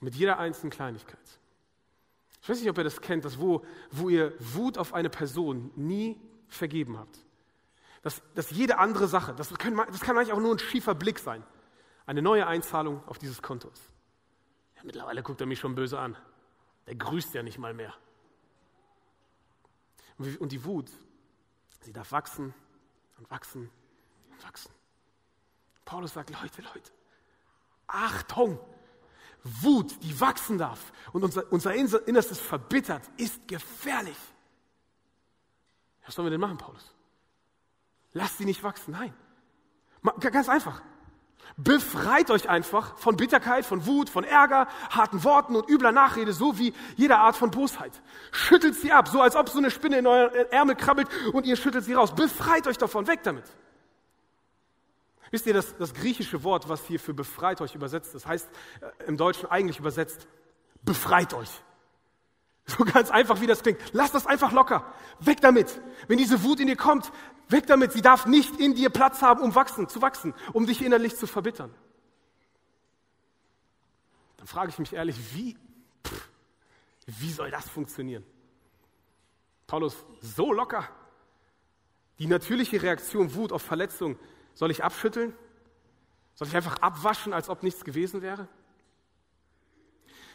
Mit 0.00 0.14
jeder 0.14 0.38
einzelnen 0.38 0.70
Kleinigkeit. 0.70 1.38
Ich 2.42 2.48
weiß 2.48 2.60
nicht, 2.60 2.68
ob 2.68 2.76
ihr 2.76 2.84
das 2.84 3.00
kennt, 3.00 3.24
dass 3.24 3.38
wo, 3.38 3.64
wo 3.90 4.08
ihr 4.10 4.34
Wut 4.38 4.76
auf 4.76 4.92
eine 4.92 5.08
Person 5.08 5.70
nie 5.76 6.20
vergeben 6.48 6.98
habt. 6.98 7.23
Dass, 8.04 8.22
dass 8.34 8.50
jede 8.50 8.78
andere 8.78 9.08
Sache, 9.08 9.34
das, 9.34 9.52
können, 9.54 9.78
das 9.78 10.00
kann 10.00 10.16
eigentlich 10.16 10.34
auch 10.34 10.38
nur 10.40 10.54
ein 10.54 10.58
schiefer 10.58 10.94
Blick 10.94 11.18
sein, 11.18 11.42
eine 12.04 12.20
neue 12.20 12.46
Einzahlung 12.46 13.02
auf 13.08 13.18
dieses 13.18 13.40
Konto 13.40 13.68
ist. 13.70 13.82
Ja, 14.76 14.82
mittlerweile 14.84 15.22
guckt 15.22 15.40
er 15.40 15.46
mich 15.46 15.58
schon 15.58 15.74
böse 15.74 15.98
an. 15.98 16.14
Der 16.86 16.96
grüßt 16.96 17.32
ja 17.32 17.42
nicht 17.42 17.56
mal 17.58 17.72
mehr. 17.72 17.94
Und 20.38 20.52
die 20.52 20.62
Wut, 20.64 20.90
sie 21.80 21.94
darf 21.94 22.12
wachsen 22.12 22.52
und 23.16 23.30
wachsen 23.30 23.70
und 24.30 24.44
wachsen. 24.44 24.70
Paulus 25.86 26.12
sagt, 26.12 26.28
Leute, 26.28 26.60
Leute, 26.60 26.92
Achtung, 27.86 28.60
Wut, 29.44 30.02
die 30.02 30.20
wachsen 30.20 30.58
darf 30.58 30.92
und 31.14 31.24
unser, 31.24 31.50
unser 31.50 31.74
Innerstes 31.74 32.38
verbittert, 32.38 33.10
ist 33.16 33.48
gefährlich. 33.48 34.16
Was 36.04 36.14
sollen 36.14 36.26
wir 36.26 36.30
denn 36.30 36.40
machen, 36.40 36.58
Paulus? 36.58 36.93
Lasst 38.14 38.38
sie 38.38 38.44
nicht 38.44 38.62
wachsen. 38.62 38.92
Nein. 38.92 39.12
Ganz 40.20 40.48
einfach. 40.48 40.80
Befreit 41.56 42.30
euch 42.30 42.48
einfach 42.48 42.96
von 42.96 43.16
Bitterkeit, 43.16 43.64
von 43.66 43.86
Wut, 43.86 44.08
von 44.08 44.24
Ärger, 44.24 44.66
harten 44.90 45.22
Worten 45.24 45.54
und 45.54 45.68
übler 45.68 45.92
Nachrede, 45.92 46.32
so 46.32 46.58
wie 46.58 46.72
jeder 46.96 47.18
Art 47.18 47.36
von 47.36 47.50
Bosheit. 47.50 47.92
Schüttelt 48.32 48.74
sie 48.74 48.92
ab, 48.92 49.08
so 49.08 49.20
als 49.20 49.36
ob 49.36 49.48
so 49.48 49.58
eine 49.58 49.70
Spinne 49.70 49.98
in 49.98 50.06
euer 50.06 50.30
Ärmel 50.50 50.74
krabbelt 50.74 51.08
und 51.32 51.46
ihr 51.46 51.56
schüttelt 51.56 51.84
sie 51.84 51.94
raus. 51.94 52.14
Befreit 52.14 52.66
euch 52.66 52.78
davon, 52.78 53.06
weg 53.06 53.22
damit. 53.22 53.44
Wisst 55.30 55.46
ihr, 55.46 55.54
das, 55.54 55.76
das 55.76 55.94
griechische 55.94 56.44
Wort, 56.44 56.68
was 56.68 56.86
hier 56.86 57.00
für 57.00 57.14
befreit 57.14 57.60
euch 57.60 57.74
übersetzt 57.74 58.14
ist, 58.14 58.26
heißt 58.26 58.48
äh, 58.80 59.04
im 59.04 59.16
Deutschen 59.16 59.50
eigentlich 59.50 59.78
übersetzt, 59.78 60.26
befreit 60.82 61.34
euch. 61.34 61.50
So 62.66 62.84
ganz 62.84 63.10
einfach, 63.10 63.40
wie 63.40 63.46
das 63.46 63.62
klingt. 63.62 63.78
Lass 63.92 64.12
das 64.12 64.26
einfach 64.26 64.52
locker. 64.52 64.90
Weg 65.20 65.40
damit. 65.40 65.80
Wenn 66.08 66.18
diese 66.18 66.42
Wut 66.42 66.60
in 66.60 66.66
dir 66.66 66.76
kommt, 66.76 67.12
weg 67.48 67.66
damit. 67.66 67.92
Sie 67.92 68.00
darf 68.00 68.26
nicht 68.26 68.58
in 68.58 68.74
dir 68.74 68.90
Platz 68.90 69.20
haben, 69.20 69.42
um 69.42 69.54
wachsen, 69.54 69.88
zu 69.88 70.00
wachsen, 70.00 70.34
um 70.52 70.66
dich 70.66 70.82
innerlich 70.82 71.16
zu 71.16 71.26
verbittern. 71.26 71.74
Dann 74.38 74.46
frage 74.46 74.70
ich 74.70 74.78
mich 74.78 74.94
ehrlich, 74.94 75.16
wie, 75.34 75.56
pff, 76.06 76.28
wie 77.06 77.32
soll 77.32 77.50
das 77.50 77.68
funktionieren? 77.68 78.24
Paulus, 79.66 79.96
so 80.20 80.52
locker. 80.52 80.88
Die 82.18 82.26
natürliche 82.26 82.80
Reaktion 82.80 83.34
Wut 83.34 83.52
auf 83.52 83.62
Verletzung, 83.62 84.18
soll 84.54 84.70
ich 84.70 84.84
abschütteln? 84.84 85.34
Soll 86.34 86.48
ich 86.48 86.56
einfach 86.56 86.78
abwaschen, 86.78 87.32
als 87.32 87.48
ob 87.48 87.62
nichts 87.62 87.84
gewesen 87.84 88.22
wäre? 88.22 88.48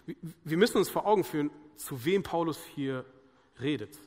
Wir 0.06 0.58
müssen 0.58 0.78
uns 0.78 0.90
vor 0.90 1.06
Augen 1.06 1.24
führen, 1.24 1.52
zu 1.76 2.06
wem 2.06 2.24
Paulus 2.24 2.60
hier 2.76 3.06
redet. 3.60 3.98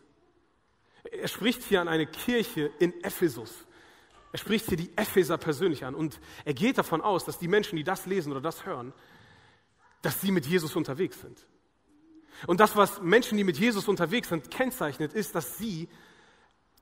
Er 1.11 1.29
spricht 1.29 1.63
hier 1.63 1.81
an 1.81 1.89
eine 1.89 2.07
Kirche 2.07 2.71
in 2.79 2.93
Ephesus. 3.03 3.67
Er 4.33 4.39
spricht 4.39 4.69
hier 4.69 4.79
die 4.79 4.91
Epheser 4.97 5.37
persönlich 5.37 5.85
an 5.85 5.95
und 5.95 6.19
er 6.45 6.55
geht 6.55 6.79
davon 6.79 7.03
aus, 7.03 7.25
dass 7.25 7.39
die 7.39 7.49
Menschen, 7.49 7.77
die 7.77 7.85
das 7.85 8.07
lesen 8.07 8.33
oder 8.33 8.41
das 8.41 8.65
hören, 8.65 8.93
dass 10.01 10.21
sie 10.21 10.31
mit 10.31 10.47
Jesus 10.47 10.75
unterwegs 10.75 11.21
sind. 11.21 11.47
Und 12.47 12.61
das, 12.61 12.75
was 12.75 13.01
Menschen, 13.03 13.37
die 13.37 13.45
mit 13.45 13.59
Jesus 13.59 13.89
unterwegs 13.89 14.31
sind, 14.31 14.51
kennzeichnet, 14.51 15.13
ist, 15.13 15.35
dass 15.35 15.59
sie 15.59 15.89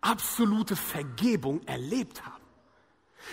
absolute 0.01 0.77
Vergebung 0.77 1.63
erlebt 1.67 2.25
haben. 2.25 2.40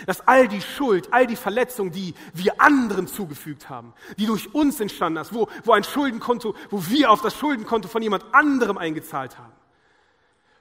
Dass 0.06 0.26
all 0.26 0.48
die 0.48 0.60
Schuld, 0.60 1.12
all 1.12 1.26
die 1.26 1.36
Verletzungen, 1.36 1.90
die 1.90 2.14
wir 2.34 2.60
anderen 2.60 3.06
zugefügt 3.06 3.68
haben, 3.68 3.94
die 4.16 4.26
durch 4.26 4.54
uns 4.54 4.80
entstanden 4.80 5.20
ist, 5.20 5.32
wo, 5.32 5.48
wo 5.64 5.72
ein 5.72 5.84
Schuldenkonto, 5.84 6.54
wo 6.70 6.86
wir 6.86 7.10
auf 7.10 7.22
das 7.22 7.36
Schuldenkonto 7.36 7.88
von 7.88 8.02
jemand 8.02 8.24
anderem 8.32 8.78
eingezahlt 8.78 9.38
haben, 9.38 9.52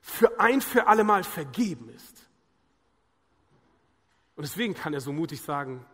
für 0.02 0.40
ein 0.40 0.62
für 0.62 0.88
alle 0.88 1.04
Mal 1.04 1.24
vergeben 1.24 1.90
ist. 1.90 2.28
Und 4.36 4.44
deswegen 4.44 4.74
kann 4.74 4.94
er 4.94 5.02
so 5.02 5.12
mutig 5.12 5.42
sagen, 5.42 5.86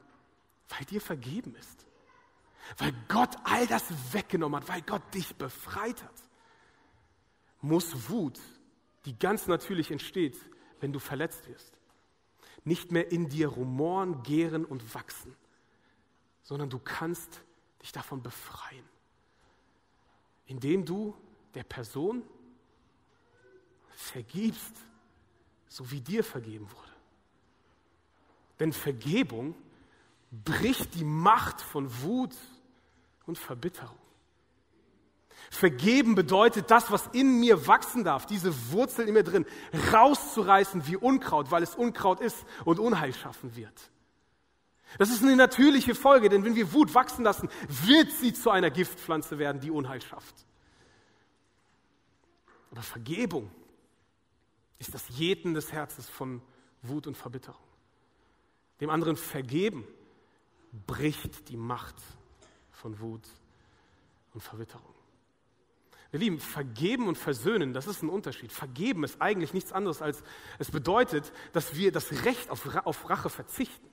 weil 0.69 0.85
dir 0.85 1.01
vergeben 1.01 1.55
ist. 1.55 1.85
Weil 2.77 2.93
Gott 3.07 3.35
all 3.43 3.67
das 3.67 3.83
weggenommen 4.11 4.61
hat, 4.61 4.69
weil 4.69 4.81
Gott 4.81 5.01
dich 5.13 5.35
befreit 5.35 6.03
hat, 6.03 6.13
muss 7.61 8.09
Wut, 8.09 8.39
die 9.05 9.17
ganz 9.17 9.47
natürlich 9.47 9.91
entsteht, 9.91 10.37
wenn 10.79 10.93
du 10.93 10.99
verletzt 10.99 11.47
wirst, 11.47 11.79
nicht 12.65 12.91
mehr 12.91 13.12
in 13.12 13.30
dir 13.30 13.49
rumoren, 13.49 14.23
gären 14.23 14.65
und 14.65 14.93
wachsen, 14.93 15.36
sondern 16.43 16.69
du 16.69 16.80
kannst 16.80 17.41
dich 17.82 17.91
davon 17.91 18.21
befreien, 18.21 18.86
indem 20.45 20.86
du 20.86 21.15
der 21.54 21.63
Person 21.63 22.23
vergibst, 23.89 24.76
so 25.67 25.89
wie 25.91 26.02
dir 26.02 26.23
vergeben 26.23 26.69
wurde. 26.71 26.93
Denn 28.60 28.71
Vergebung 28.71 29.56
bricht 30.32 30.95
die 30.95 31.04
Macht 31.04 31.62
von 31.62 32.02
Wut 32.02 32.36
und 33.26 33.38
Verbitterung. 33.38 33.97
Vergeben 35.49 36.15
bedeutet 36.15 36.71
das, 36.71 36.91
was 36.91 37.08
in 37.13 37.39
mir 37.39 37.67
wachsen 37.67 38.03
darf, 38.03 38.25
diese 38.25 38.71
Wurzel 38.71 39.08
in 39.08 39.13
mir 39.13 39.23
drin, 39.23 39.45
rauszureißen 39.91 40.88
wie 40.88 40.97
Unkraut, 40.97 41.51
weil 41.51 41.63
es 41.63 41.75
Unkraut 41.75 42.19
ist 42.21 42.45
und 42.65 42.79
Unheil 42.79 43.13
schaffen 43.13 43.56
wird. 43.56 43.91
Das 44.97 45.10
ist 45.10 45.23
eine 45.23 45.36
natürliche 45.36 45.95
Folge, 45.95 46.29
denn 46.29 46.43
wenn 46.43 46.56
wir 46.56 46.73
Wut 46.73 46.93
wachsen 46.93 47.23
lassen, 47.23 47.49
wird 47.67 48.12
sie 48.12 48.34
zu 48.34 48.51
einer 48.51 48.69
Giftpflanze 48.69 49.39
werden, 49.39 49.60
die 49.60 49.71
Unheil 49.71 50.01
schafft. 50.01 50.36
Aber 52.71 52.82
Vergebung 52.82 53.51
ist 54.79 54.93
das 54.93 55.08
Jäten 55.10 55.53
des 55.53 55.71
Herzens 55.71 56.10
von 56.10 56.41
Wut 56.82 57.08
und 57.08 57.15
Verbitterung. 57.15 57.62
Dem 58.82 58.89
anderen 58.89 59.15
vergeben 59.15 59.88
bricht 60.88 61.49
die 61.49 61.58
Macht 61.58 61.95
von 62.71 62.99
Wut 62.99 63.27
und 64.34 64.41
Verbitterung. 64.41 64.92
Ihr 66.13 66.19
Lieben, 66.19 66.39
vergeben 66.39 67.08
und 67.08 67.17
versöhnen, 67.17 67.73
das 67.73 67.88
ist 67.88 68.04
ein 68.04 68.10
Unterschied. 68.10 68.52
Vergeben 68.52 69.04
ist 69.04 69.19
eigentlich 69.19 69.52
nichts 69.52 69.73
anderes 69.73 69.99
als, 69.99 70.23
es 70.60 70.69
bedeutet, 70.69 71.34
dass 71.54 71.76
wir 71.76 71.91
das 71.91 72.23
Recht 72.23 72.52
auf, 72.52 72.67
auf 72.86 73.10
Rache 73.10 73.32
verzichten. 73.32 73.89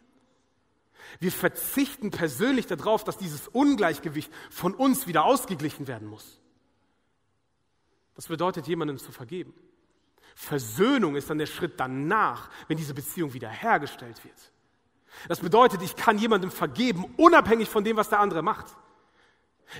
Wir 1.19 1.33
verzichten 1.33 2.11
persönlich 2.11 2.67
darauf, 2.67 3.05
dass 3.05 3.17
dieses 3.17 3.49
Ungleichgewicht 3.49 4.31
von 4.51 4.75
uns 4.75 5.07
wieder 5.07 5.25
ausgeglichen 5.25 5.89
werden 5.89 6.07
muss. 6.07 6.43
Das 8.15 8.29
bedeutet, 8.29 8.67
jemandem 8.67 8.99
zu 8.99 9.13
vergeben. 9.13 9.55
Versöhnung 10.35 11.17
ist 11.17 11.31
dann 11.31 11.39
der 11.39 11.47
Schritt 11.47 11.81
danach, 11.81 12.51
wenn 12.69 12.77
diese 12.77 12.93
Beziehung 12.93 13.33
wiederhergestellt 13.33 14.23
wird. 14.25 14.53
Das 15.27 15.41
bedeutet, 15.41 15.81
ich 15.81 15.97
kann 15.97 16.19
jemandem 16.19 16.51
vergeben, 16.51 17.15
unabhängig 17.17 17.71
von 17.71 17.83
dem, 17.83 17.97
was 17.97 18.11
der 18.11 18.21
andere 18.21 18.43
macht. 18.43 18.77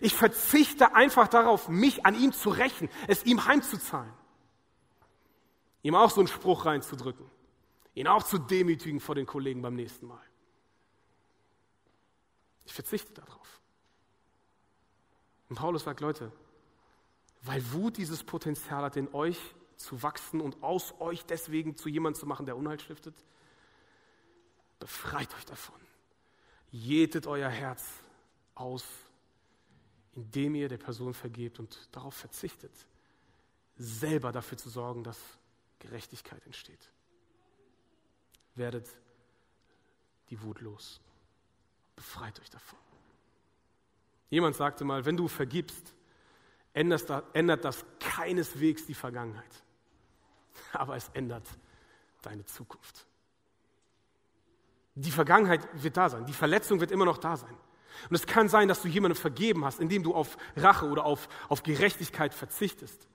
Ich 0.00 0.14
verzichte 0.14 0.94
einfach 0.94 1.29
darauf, 1.29 1.68
mich 1.68 2.07
an 2.07 2.14
ihm 2.14 2.33
zu 2.33 2.50
rächen, 2.50 2.88
es 3.09 3.24
ihm 3.24 3.44
heimzuzahlen. 3.44 4.12
Ihm 5.83 5.94
auch 5.94 6.11
so 6.11 6.20
einen 6.20 6.29
Spruch 6.29 6.66
reinzudrücken. 6.66 7.26
Ihn 7.94 8.07
auch 8.07 8.22
zu 8.22 8.38
demütigen 8.38 9.00
vor 9.00 9.14
den 9.14 9.26
Kollegen 9.26 9.62
beim 9.62 9.74
nächsten 9.74 10.07
Mal. 10.07 10.22
Ich 12.64 12.72
verzichte 12.72 13.12
darauf. 13.12 13.61
Und 15.48 15.57
Paulus 15.57 15.85
sagt, 15.85 16.00
Leute, 16.00 16.31
weil 17.42 17.72
Wut 17.72 17.96
dieses 17.96 18.22
Potenzial 18.22 18.85
hat, 18.85 18.96
in 18.96 19.12
euch 19.12 19.38
zu 19.76 20.03
wachsen 20.03 20.40
und 20.40 20.62
aus 20.62 20.94
euch 21.00 21.24
deswegen 21.24 21.76
zu 21.76 21.88
jemandem 21.88 22.20
zu 22.20 22.26
machen, 22.26 22.46
der 22.46 22.57
Unheil 22.57 22.79
stiftet, 22.79 23.14
befreit 24.79 25.35
euch 25.35 25.46
davon. 25.46 25.81
Jätet 26.70 27.26
euer 27.26 27.48
Herz 27.48 27.85
aus 28.55 28.85
indem 30.20 30.54
ihr 30.54 30.68
der 30.68 30.76
Person 30.76 31.14
vergebt 31.14 31.59
und 31.59 31.88
darauf 31.92 32.14
verzichtet, 32.14 32.72
selber 33.76 34.33
dafür 34.33 34.59
zu 34.59 34.68
sorgen, 34.68 35.02
dass 35.02 35.18
Gerechtigkeit 35.78 36.44
entsteht. 36.44 36.90
Werdet 38.54 38.87
die 40.28 40.40
Wut 40.42 40.61
los. 40.61 41.00
Befreit 41.96 42.38
euch 42.38 42.50
davon. 42.50 42.78
Jemand 44.28 44.56
sagte 44.56 44.85
mal, 44.85 45.06
wenn 45.06 45.16
du 45.16 45.26
vergibst, 45.26 45.94
ändert 46.74 47.64
das 47.64 47.85
keineswegs 47.98 48.85
die 48.85 48.94
Vergangenheit, 48.94 49.64
aber 50.72 50.96
es 50.96 51.09
ändert 51.14 51.48
deine 52.20 52.44
Zukunft. 52.44 53.06
Die 54.94 55.11
Vergangenheit 55.11 55.66
wird 55.83 55.96
da 55.96 56.11
sein, 56.11 56.26
die 56.26 56.35
Verletzung 56.35 56.78
wird 56.78 56.90
immer 56.90 57.06
noch 57.06 57.18
da 57.18 57.38
sein. 57.38 57.56
Und 58.09 58.16
es 58.16 58.26
kann 58.26 58.48
sein, 58.48 58.68
dass 58.68 58.83
du 58.83 58.88
jemandem 58.88 59.20
vergeben 59.20 59.64
hast, 59.64 59.81
indem 59.81 60.03
du 60.03 60.14
auf 60.14 60.37
Rache 60.57 60.87
oder 60.87 61.05
auf, 61.05 61.29
auf 61.48 61.62
Gerechtigkeit 61.62 62.35
verzichtest. 62.35 63.09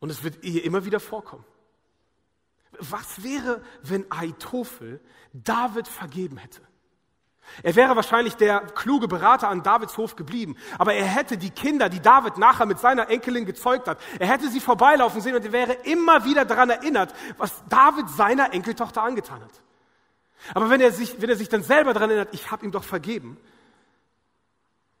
Und 0.00 0.10
es 0.10 0.22
wird 0.22 0.44
ihr 0.44 0.64
immer 0.64 0.84
wieder 0.84 1.00
vorkommen. 1.00 1.44
Was 2.78 3.22
wäre, 3.22 3.62
wenn 3.82 4.10
Aitofel 4.10 5.00
David 5.32 5.88
vergeben 5.88 6.36
hätte? 6.36 6.60
Er 7.62 7.76
wäre 7.76 7.94
wahrscheinlich 7.94 8.34
der 8.36 8.60
kluge 8.60 9.06
Berater 9.06 9.48
an 9.48 9.62
Davids 9.62 9.96
Hof 9.96 10.16
geblieben, 10.16 10.56
aber 10.78 10.94
er 10.94 11.04
hätte 11.04 11.36
die 11.36 11.50
Kinder, 11.50 11.88
die 11.88 12.00
David 12.00 12.38
nachher 12.38 12.66
mit 12.66 12.78
seiner 12.78 13.10
Enkelin 13.10 13.44
gezeugt 13.44 13.86
hat, 13.86 13.98
er 14.18 14.26
hätte 14.28 14.48
sie 14.48 14.60
vorbeilaufen 14.60 15.20
sehen 15.20 15.36
und 15.36 15.44
er 15.44 15.52
wäre 15.52 15.72
immer 15.84 16.24
wieder 16.24 16.44
daran 16.44 16.70
erinnert, 16.70 17.14
was 17.36 17.62
David 17.68 18.08
seiner 18.08 18.52
Enkeltochter 18.52 19.02
angetan 19.02 19.40
hat. 19.40 19.62
Aber 20.52 20.68
wenn 20.68 20.80
er 20.80 20.92
sich, 20.92 21.20
wenn 21.20 21.30
er 21.30 21.36
sich 21.36 21.48
dann 21.48 21.62
selber 21.62 21.94
daran 21.94 22.10
erinnert, 22.10 22.34
ich 22.34 22.50
habe 22.50 22.64
ihm 22.64 22.72
doch 22.72 22.84
vergeben, 22.84 23.38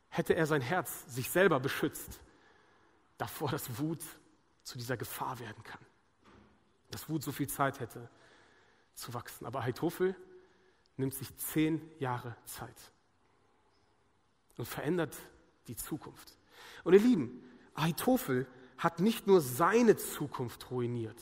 hätte 0.08 0.34
er 0.34 0.46
sein 0.46 0.62
Herz 0.62 1.04
sich 1.08 1.28
selber 1.28 1.60
beschützt 1.60 2.20
davor, 3.18 3.50
dass 3.50 3.78
Wut 3.78 4.00
zu 4.62 4.78
dieser 4.78 4.96
Gefahr 4.96 5.38
werden 5.40 5.62
kann. 5.62 5.80
Dass 6.90 7.08
Wut 7.08 7.22
so 7.22 7.32
viel 7.32 7.48
Zeit 7.48 7.80
hätte 7.80 8.08
zu 8.94 9.12
wachsen. 9.12 9.44
Aber 9.44 9.62
Heitophel 9.64 10.16
nimmt 10.96 11.14
sich 11.14 11.36
zehn 11.36 11.82
Jahre 11.98 12.36
Zeit 12.44 12.76
und 14.56 14.66
verändert 14.66 15.16
die 15.66 15.76
Zukunft. 15.76 16.38
Und 16.84 16.94
ihr 16.94 17.00
Lieben, 17.00 17.42
Ahitophel 17.74 18.46
hat 18.78 19.00
nicht 19.00 19.26
nur 19.26 19.40
seine 19.40 19.96
Zukunft 19.96 20.70
ruiniert. 20.70 21.20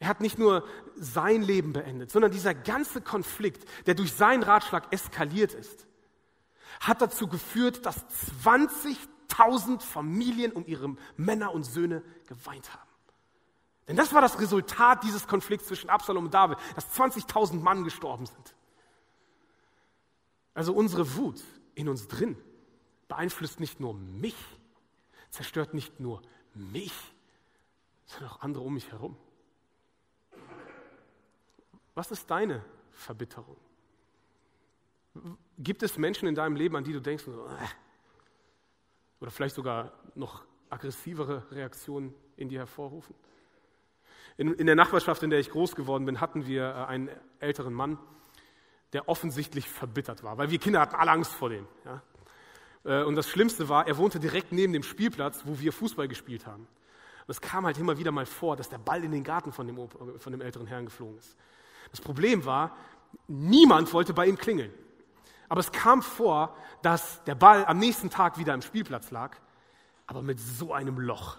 Er 0.00 0.08
hat 0.08 0.20
nicht 0.20 0.38
nur 0.38 0.64
sein 0.96 1.42
Leben 1.42 1.72
beendet, 1.72 2.10
sondern 2.10 2.30
dieser 2.30 2.54
ganze 2.54 3.00
Konflikt, 3.00 3.68
der 3.86 3.94
durch 3.94 4.12
seinen 4.12 4.42
Ratschlag 4.42 4.92
eskaliert 4.92 5.54
ist, 5.54 5.86
hat 6.80 7.02
dazu 7.02 7.26
geführt, 7.26 7.84
dass 7.84 8.06
20.000 8.44 9.80
Familien 9.80 10.52
um 10.52 10.66
ihre 10.66 10.96
Männer 11.16 11.52
und 11.52 11.64
Söhne 11.64 12.02
geweint 12.28 12.72
haben. 12.72 12.88
Denn 13.88 13.96
das 13.96 14.12
war 14.12 14.20
das 14.20 14.38
Resultat 14.38 15.02
dieses 15.02 15.26
Konflikts 15.26 15.66
zwischen 15.66 15.90
Absalom 15.90 16.26
und 16.26 16.34
David, 16.34 16.58
dass 16.76 16.92
20.000 16.94 17.60
Mann 17.60 17.84
gestorben 17.84 18.26
sind. 18.26 18.54
Also 20.54 20.74
unsere 20.74 21.16
Wut 21.16 21.42
in 21.74 21.88
uns 21.88 22.06
drin 22.06 22.36
beeinflusst 23.08 23.60
nicht 23.60 23.80
nur 23.80 23.94
mich, 23.94 24.36
zerstört 25.30 25.72
nicht 25.72 26.00
nur 26.00 26.20
mich, 26.54 26.92
sondern 28.06 28.30
auch 28.30 28.40
andere 28.42 28.64
um 28.64 28.74
mich 28.74 28.90
herum. 28.92 29.16
Was 31.98 32.12
ist 32.12 32.30
deine 32.30 32.64
Verbitterung? 32.92 33.56
Gibt 35.58 35.82
es 35.82 35.98
Menschen 35.98 36.28
in 36.28 36.36
deinem 36.36 36.54
Leben, 36.54 36.76
an 36.76 36.84
die 36.84 36.92
du 36.92 37.00
denkst, 37.00 37.26
äh, 37.26 37.30
oder 39.20 39.32
vielleicht 39.32 39.56
sogar 39.56 39.90
noch 40.14 40.44
aggressivere 40.70 41.50
Reaktionen 41.50 42.14
in 42.36 42.50
dir 42.50 42.60
hervorrufen? 42.60 43.16
In, 44.36 44.54
in 44.54 44.66
der 44.66 44.76
Nachbarschaft, 44.76 45.24
in 45.24 45.30
der 45.30 45.40
ich 45.40 45.50
groß 45.50 45.74
geworden 45.74 46.04
bin, 46.06 46.20
hatten 46.20 46.46
wir 46.46 46.68
äh, 46.68 46.84
einen 46.84 47.10
älteren 47.40 47.74
Mann, 47.74 47.98
der 48.92 49.08
offensichtlich 49.08 49.68
verbittert 49.68 50.22
war, 50.22 50.38
weil 50.38 50.52
wir 50.52 50.60
Kinder 50.60 50.78
hatten 50.78 50.94
alle 50.94 51.10
Angst 51.10 51.32
vor 51.32 51.48
dem. 51.48 51.66
Ja? 51.84 52.02
Äh, 52.84 53.02
und 53.02 53.16
das 53.16 53.28
Schlimmste 53.28 53.68
war, 53.68 53.88
er 53.88 53.96
wohnte 53.96 54.20
direkt 54.20 54.52
neben 54.52 54.72
dem 54.72 54.84
Spielplatz, 54.84 55.42
wo 55.46 55.58
wir 55.58 55.72
Fußball 55.72 56.06
gespielt 56.06 56.46
haben. 56.46 56.62
Und 56.62 57.30
es 57.32 57.40
kam 57.40 57.66
halt 57.66 57.76
immer 57.76 57.98
wieder 57.98 58.12
mal 58.12 58.24
vor, 58.24 58.54
dass 58.54 58.68
der 58.68 58.78
Ball 58.78 59.02
in 59.02 59.10
den 59.10 59.24
Garten 59.24 59.50
von 59.50 59.66
dem, 59.66 59.88
von 59.88 60.30
dem 60.30 60.40
älteren 60.40 60.68
Herrn 60.68 60.84
geflogen 60.84 61.18
ist. 61.18 61.36
Das 61.90 62.00
Problem 62.00 62.44
war, 62.44 62.76
niemand 63.26 63.92
wollte 63.92 64.14
bei 64.14 64.26
ihm 64.26 64.36
klingeln. 64.36 64.72
Aber 65.48 65.60
es 65.60 65.72
kam 65.72 66.02
vor, 66.02 66.56
dass 66.82 67.22
der 67.24 67.34
Ball 67.34 67.64
am 67.64 67.78
nächsten 67.78 68.10
Tag 68.10 68.38
wieder 68.38 68.52
am 68.52 68.62
Spielplatz 68.62 69.10
lag, 69.10 69.36
aber 70.06 70.22
mit 70.22 70.38
so 70.38 70.72
einem 70.72 70.98
Loch. 70.98 71.38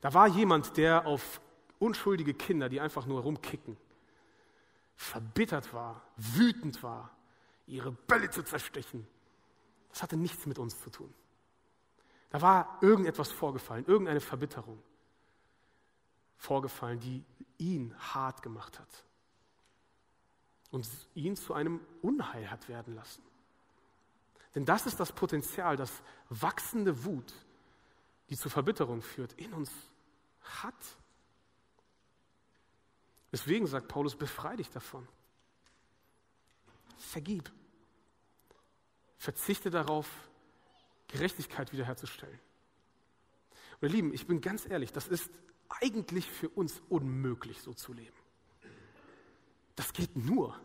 Da 0.00 0.14
war 0.14 0.26
jemand, 0.26 0.76
der 0.76 1.06
auf 1.06 1.40
unschuldige 1.78 2.34
Kinder, 2.34 2.68
die 2.68 2.80
einfach 2.80 3.06
nur 3.06 3.22
rumkicken, 3.22 3.76
verbittert 4.96 5.72
war, 5.72 6.02
wütend 6.16 6.82
war, 6.82 7.10
ihre 7.66 7.92
Bälle 7.92 8.30
zu 8.30 8.42
zerstechen. 8.42 9.06
Das 9.90 10.02
hatte 10.02 10.16
nichts 10.16 10.46
mit 10.46 10.58
uns 10.58 10.80
zu 10.80 10.90
tun. 10.90 11.12
Da 12.30 12.40
war 12.42 12.78
irgendetwas 12.80 13.30
vorgefallen, 13.30 13.84
irgendeine 13.86 14.20
Verbitterung 14.20 14.80
vorgefallen, 16.36 17.00
die 17.00 17.24
ihn 17.60 17.94
hart 17.98 18.42
gemacht 18.42 18.78
hat 18.78 19.04
und 20.70 20.88
ihn 21.14 21.36
zu 21.36 21.54
einem 21.54 21.80
Unheil 22.02 22.50
hat 22.50 22.68
werden 22.68 22.94
lassen. 22.94 23.22
Denn 24.54 24.64
das 24.64 24.86
ist 24.86 24.98
das 24.98 25.12
Potenzial, 25.12 25.76
das 25.76 25.92
wachsende 26.28 27.04
Wut, 27.04 27.32
die 28.30 28.36
zu 28.36 28.48
Verbitterung 28.48 29.02
führt, 29.02 29.32
in 29.34 29.52
uns 29.52 29.70
hat. 30.40 30.96
Deswegen 33.30 33.66
sagt 33.66 33.88
Paulus, 33.88 34.16
befrei 34.16 34.56
dich 34.56 34.70
davon. 34.70 35.06
Vergib. 36.98 37.50
Verzichte 39.18 39.70
darauf, 39.70 40.08
Gerechtigkeit 41.08 41.72
wiederherzustellen. 41.72 42.40
Ihr 43.82 43.88
Lieben, 43.88 44.12
ich 44.14 44.26
bin 44.26 44.40
ganz 44.40 44.66
ehrlich, 44.66 44.92
das 44.92 45.08
ist 45.08 45.30
eigentlich 45.80 46.28
für 46.30 46.48
uns 46.48 46.82
unmöglich, 46.88 47.60
so 47.60 47.72
zu 47.72 47.92
leben. 47.92 48.16
Das 49.76 49.92
geht 49.92 50.16
nur, 50.16 50.58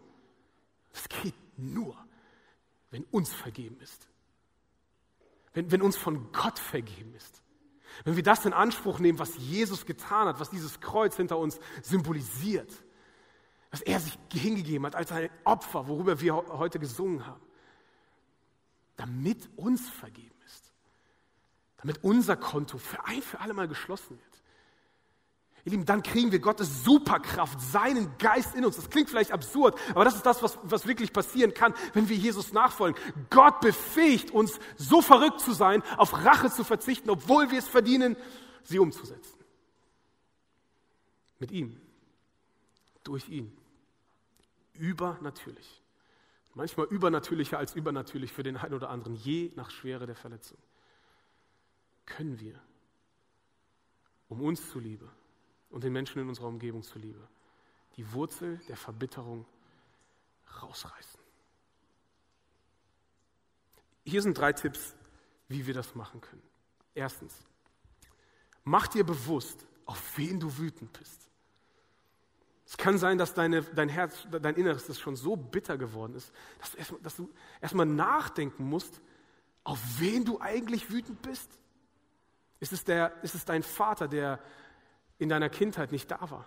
das 0.92 1.08
geht 1.08 1.36
nur, 1.58 1.98
wenn 2.92 3.04
uns 3.06 3.34
vergeben 3.34 3.80
ist. 3.80 4.08
Wenn, 5.54 5.72
wenn 5.72 5.82
uns 5.82 5.96
von 5.96 6.32
Gott 6.34 6.60
vergeben 6.60 7.14
ist. 7.16 7.42
Wenn 8.04 8.18
wir 8.18 8.24
das 8.24 8.46
in 8.46 8.52
Anspruch 8.52 9.00
nehmen, 9.00 9.20
was 9.20 9.38
Jesus 9.38 9.86
getan 9.86 10.28
hat, 10.28 10.40
was 10.40 10.50
dieses 10.50 10.82
Kreuz 10.82 11.16
hinter 11.16 11.38
uns 11.38 11.60
symbolisiert, 11.82 12.72
dass 13.72 13.82
er 13.82 14.00
sich 14.00 14.18
hingegeben 14.34 14.86
hat 14.86 14.96
als 14.96 15.12
ein 15.12 15.30
Opfer, 15.44 15.88
worüber 15.88 16.20
wir 16.20 16.36
heute 16.36 16.80
gesungen 16.80 17.26
haben, 17.26 17.46
damit 18.98 19.50
uns 19.56 19.90
vergeben 19.90 20.36
ist, 20.46 20.74
damit 21.78 22.04
unser 22.04 22.36
Konto 22.36 22.78
für 22.78 23.04
ein 23.06 23.22
für 23.22 23.40
alle 23.40 23.54
Mal 23.54 23.68
geschlossen 23.68 24.18
wird. 24.18 24.35
Ihr 25.66 25.72
Lieben, 25.72 25.86
dann 25.86 26.04
kriegen 26.04 26.32
wir 26.32 26.38
Gottes 26.38 26.84
Superkraft, 26.84 27.60
seinen 27.60 28.16
Geist 28.20 28.54
in 28.54 28.64
uns. 28.66 28.76
Das 28.76 28.92
klingt 28.92 29.10
vielleicht 29.10 29.32
absurd, 29.32 29.80
aber 29.96 30.06
das 30.06 30.16
ist 30.16 30.26
das, 30.26 30.44
was, 30.44 30.60
was 30.62 30.86
wirklich 30.86 31.12
passieren 31.12 31.56
kann, 31.56 31.74
wenn 31.94 32.08
wir 32.08 32.16
Jesus 32.16 32.54
nachfolgen. 32.54 33.02
Gott 33.32 33.62
befähigt 33.62 34.30
uns, 34.30 34.60
so 34.78 35.02
verrückt 35.02 35.42
zu 35.42 35.54
sein, 35.54 35.82
auf 35.98 36.14
Rache 36.14 36.52
zu 36.52 36.64
verzichten, 36.64 37.10
obwohl 37.10 37.50
wir 37.50 37.58
es 37.58 37.68
verdienen, 37.68 38.16
sie 38.64 38.78
umzusetzen. 38.78 39.40
Mit 41.40 41.52
ihm, 41.52 41.82
durch 43.04 43.28
ihn. 43.28 43.52
Übernatürlich. 44.74 45.82
Manchmal 46.54 46.86
übernatürlicher 46.88 47.58
als 47.58 47.74
übernatürlich 47.74 48.32
für 48.32 48.44
den 48.44 48.58
einen 48.58 48.76
oder 48.76 48.92
anderen, 48.92 49.16
je 49.16 49.52
nach 49.56 49.72
Schwere 49.72 50.06
der 50.06 50.16
Verletzung. 50.16 50.60
Können 52.06 52.40
wir, 52.40 52.60
um 54.30 54.42
uns 54.42 54.70
zuliebe, 54.70 55.10
und 55.76 55.84
den 55.84 55.92
Menschen 55.92 56.22
in 56.22 56.30
unserer 56.30 56.48
Umgebung 56.48 56.84
zuliebe. 56.84 57.20
Die 57.98 58.14
Wurzel 58.14 58.62
der 58.70 58.78
Verbitterung 58.78 59.46
rausreißen. 60.62 61.20
Hier 64.06 64.22
sind 64.22 64.38
drei 64.38 64.54
Tipps, 64.54 64.96
wie 65.50 65.68
wir 65.68 65.74
das 65.74 65.94
machen 65.94 66.22
können. 66.22 66.42
Erstens, 66.94 67.36
mach 68.64 68.88
dir 68.88 69.04
bewusst, 69.04 69.68
auf 69.86 70.18
wen 70.18 70.40
du 70.40 70.58
wütend 70.58 70.98
bist. 70.98 71.30
Es 72.66 72.78
kann 72.78 72.98
sein, 72.98 73.18
dass 73.18 73.34
deine, 73.34 73.62
dein 73.62 73.90
Herz, 73.90 74.26
dein 74.32 74.56
Inneres 74.56 74.88
das 74.88 74.98
schon 74.98 75.18
so 75.18 75.36
bitter 75.36 75.78
geworden 75.78 76.16
ist, 76.16 76.32
dass 76.60 76.72
du, 76.72 76.78
erst, 76.78 76.94
dass 77.04 77.16
du 77.18 77.30
erstmal 77.60 77.86
nachdenken 77.86 78.64
musst, 78.64 79.02
auf 79.66 79.82
wen 80.00 80.24
du 80.24 80.40
eigentlich 80.40 80.90
wütend 80.90 81.22
bist. 81.22 81.50
Ist 82.62 82.72
es, 82.72 82.86
der, 82.86 83.22
ist 83.24 83.36
es 83.36 83.44
dein 83.44 83.62
Vater, 83.62 84.08
der 84.08 84.40
in 85.18 85.30
deiner 85.30 85.50
Kindheit 85.50 85.92
nicht 85.92 86.10
da 86.12 86.30
war? 86.30 86.46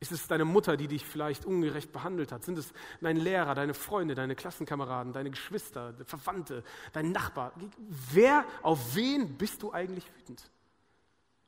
Ist 0.00 0.12
es 0.12 0.26
deine 0.26 0.44
Mutter, 0.44 0.76
die 0.76 0.88
dich 0.88 1.06
vielleicht 1.06 1.46
ungerecht 1.46 1.90
behandelt 1.90 2.30
hat? 2.30 2.44
Sind 2.44 2.58
es 2.58 2.74
dein 3.00 3.16
Lehrer, 3.16 3.54
deine 3.54 3.72
Freunde, 3.72 4.14
deine 4.14 4.34
Klassenkameraden, 4.34 5.12
deine 5.12 5.30
Geschwister, 5.30 5.94
Verwandte, 6.04 6.62
dein 6.92 7.10
Nachbar? 7.10 7.52
Wer, 8.12 8.44
auf 8.62 8.94
wen 8.94 9.38
bist 9.38 9.62
du 9.62 9.72
eigentlich 9.72 10.04
wütend? 10.16 10.50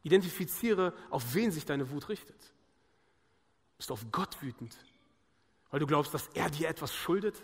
Identifiziere, 0.05 0.95
auf 1.11 1.35
wen 1.35 1.51
sich 1.51 1.67
deine 1.67 1.91
Wut 1.91 2.09
richtet. 2.09 2.55
Bist 3.77 3.91
du 3.91 3.95
auf 3.95 4.07
Gott 4.11 4.41
wütend, 4.41 4.75
weil 5.71 5.81
du 5.81 5.87
glaubst, 5.87 6.15
dass 6.15 6.29
er 6.29 6.49
dir 6.49 6.69
etwas 6.69 6.95
schuldet? 6.95 7.43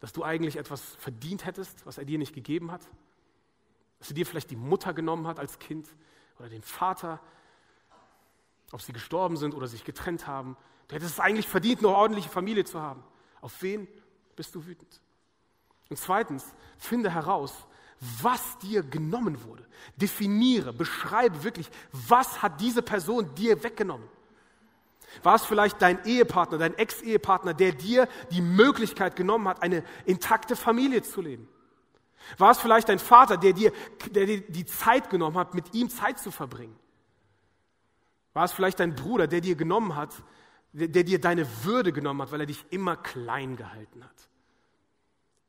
Dass 0.00 0.12
du 0.12 0.24
eigentlich 0.24 0.56
etwas 0.56 0.80
verdient 0.96 1.44
hättest, 1.44 1.86
was 1.86 1.98
er 1.98 2.04
dir 2.04 2.18
nicht 2.18 2.34
gegeben 2.34 2.72
hat? 2.72 2.82
Dass 3.98 4.08
er 4.08 4.14
dir 4.14 4.26
vielleicht 4.26 4.50
die 4.50 4.56
Mutter 4.56 4.94
genommen 4.94 5.26
hat 5.26 5.38
als 5.38 5.58
Kind 5.58 5.86
oder 6.38 6.48
den 6.48 6.62
Vater 6.62 7.20
ob 8.72 8.82
sie 8.82 8.92
gestorben 8.92 9.36
sind 9.36 9.54
oder 9.54 9.66
sich 9.66 9.84
getrennt 9.84 10.26
haben. 10.26 10.56
Du 10.88 10.94
hättest 10.94 11.14
es 11.14 11.20
eigentlich 11.20 11.48
verdient, 11.48 11.80
eine 11.80 11.88
ordentliche 11.88 12.28
Familie 12.28 12.64
zu 12.64 12.80
haben. 12.80 13.02
Auf 13.40 13.62
wen 13.62 13.88
bist 14.36 14.54
du 14.54 14.64
wütend? 14.66 15.00
Und 15.88 15.98
zweitens, 15.98 16.44
finde 16.78 17.10
heraus, 17.10 17.52
was 18.22 18.58
dir 18.58 18.82
genommen 18.82 19.42
wurde. 19.44 19.66
Definiere, 19.96 20.72
beschreibe 20.72 21.42
wirklich, 21.44 21.70
was 21.92 22.42
hat 22.42 22.60
diese 22.60 22.82
Person 22.82 23.34
dir 23.34 23.62
weggenommen. 23.62 24.08
War 25.22 25.34
es 25.34 25.44
vielleicht 25.44 25.82
dein 25.82 26.04
Ehepartner, 26.04 26.58
dein 26.58 26.74
Ex-Ehepartner, 26.74 27.52
der 27.52 27.72
dir 27.72 28.08
die 28.30 28.40
Möglichkeit 28.40 29.16
genommen 29.16 29.48
hat, 29.48 29.62
eine 29.62 29.84
intakte 30.04 30.54
Familie 30.54 31.02
zu 31.02 31.20
leben? 31.20 31.48
War 32.38 32.52
es 32.52 32.58
vielleicht 32.58 32.88
dein 32.88 32.98
Vater, 32.98 33.36
der 33.36 33.52
dir, 33.52 33.72
der 34.10 34.26
dir 34.26 34.40
die 34.40 34.66
Zeit 34.66 35.10
genommen 35.10 35.36
hat, 35.36 35.54
mit 35.54 35.74
ihm 35.74 35.90
Zeit 35.90 36.18
zu 36.18 36.30
verbringen? 36.30 36.76
War 38.32 38.44
es 38.44 38.52
vielleicht 38.52 38.80
dein 38.80 38.94
Bruder, 38.94 39.26
der 39.26 39.40
dir 39.40 39.56
genommen 39.56 39.96
hat, 39.96 40.22
der, 40.72 40.88
der 40.88 41.04
dir 41.04 41.20
deine 41.20 41.46
Würde 41.64 41.92
genommen 41.92 42.22
hat, 42.22 42.32
weil 42.32 42.40
er 42.40 42.46
dich 42.46 42.64
immer 42.70 42.96
klein 42.96 43.56
gehalten 43.56 44.04
hat? 44.04 44.28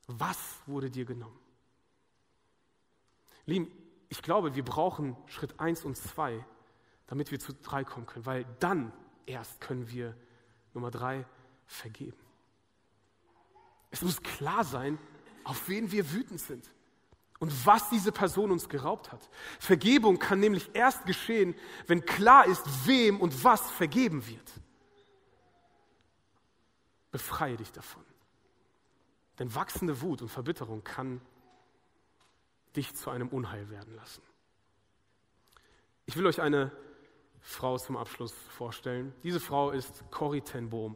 Was 0.07 0.37
wurde 0.65 0.89
dir 0.89 1.05
genommen? 1.05 1.39
Lieben, 3.45 3.71
ich 4.09 4.21
glaube, 4.21 4.55
wir 4.55 4.65
brauchen 4.65 5.15
Schritt 5.27 5.59
eins 5.59 5.85
und 5.85 5.95
zwei, 5.95 6.43
damit 7.07 7.31
wir 7.31 7.39
zu 7.39 7.53
drei 7.53 7.83
kommen 7.83 8.05
können, 8.05 8.25
weil 8.25 8.45
dann 8.59 8.91
erst 9.25 9.61
können 9.61 9.89
wir 9.89 10.15
Nummer 10.73 10.91
drei 10.91 11.25
vergeben. 11.65 12.17
Es 13.89 14.01
muss 14.01 14.21
klar 14.21 14.63
sein, 14.63 14.97
auf 15.43 15.67
wen 15.69 15.91
wir 15.91 16.11
wütend 16.11 16.39
sind 16.39 16.69
und 17.41 17.65
was 17.65 17.89
diese 17.89 18.11
Person 18.11 18.51
uns 18.51 18.69
geraubt 18.69 19.11
hat. 19.11 19.27
Vergebung 19.59 20.19
kann 20.19 20.39
nämlich 20.39 20.69
erst 20.73 21.07
geschehen, 21.07 21.55
wenn 21.87 22.05
klar 22.05 22.45
ist, 22.45 22.63
wem 22.85 23.19
und 23.19 23.43
was 23.43 23.71
vergeben 23.71 24.27
wird. 24.27 24.53
Befreie 27.11 27.57
dich 27.57 27.71
davon. 27.71 28.05
Denn 29.39 29.55
wachsende 29.55 30.01
Wut 30.01 30.21
und 30.21 30.29
Verbitterung 30.29 30.83
kann 30.83 31.19
dich 32.75 32.93
zu 32.95 33.09
einem 33.09 33.27
Unheil 33.27 33.71
werden 33.71 33.95
lassen. 33.95 34.21
Ich 36.05 36.15
will 36.15 36.27
euch 36.27 36.41
eine 36.41 36.71
Frau 37.41 37.75
zum 37.79 37.97
Abschluss 37.97 38.33
vorstellen. 38.55 39.15
Diese 39.23 39.39
Frau 39.39 39.71
ist 39.71 40.03
Corrie 40.11 40.41
ten 40.41 40.69
Boom. 40.69 40.95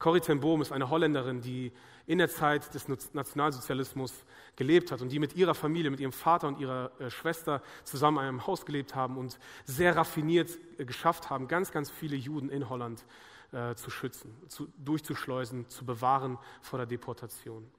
Corrie 0.00 0.20
ten 0.20 0.40
Boom 0.40 0.62
ist 0.62 0.72
eine 0.72 0.88
Holländerin, 0.88 1.42
die 1.42 1.72
in 2.06 2.18
der 2.18 2.30
Zeit 2.30 2.74
des 2.74 2.88
Nationalsozialismus 3.12 4.24
gelebt 4.56 4.90
hat 4.90 5.02
und 5.02 5.12
die 5.12 5.18
mit 5.18 5.36
ihrer 5.36 5.54
Familie, 5.54 5.90
mit 5.90 6.00
ihrem 6.00 6.12
Vater 6.12 6.48
und 6.48 6.58
ihrer 6.58 6.90
äh, 6.98 7.10
Schwester 7.10 7.62
zusammen 7.84 8.16
in 8.16 8.24
einem 8.24 8.46
Haus 8.46 8.64
gelebt 8.64 8.94
haben 8.94 9.18
und 9.18 9.38
sehr 9.66 9.94
raffiniert 9.94 10.58
äh, 10.78 10.86
geschafft 10.86 11.28
haben, 11.28 11.48
ganz, 11.48 11.70
ganz 11.70 11.90
viele 11.90 12.16
Juden 12.16 12.48
in 12.48 12.70
Holland 12.70 13.04
äh, 13.52 13.74
zu 13.74 13.90
schützen, 13.90 14.34
zu, 14.48 14.72
durchzuschleusen, 14.78 15.68
zu 15.68 15.84
bewahren 15.84 16.38
vor 16.62 16.78
der 16.78 16.86
Deportation. 16.86 17.70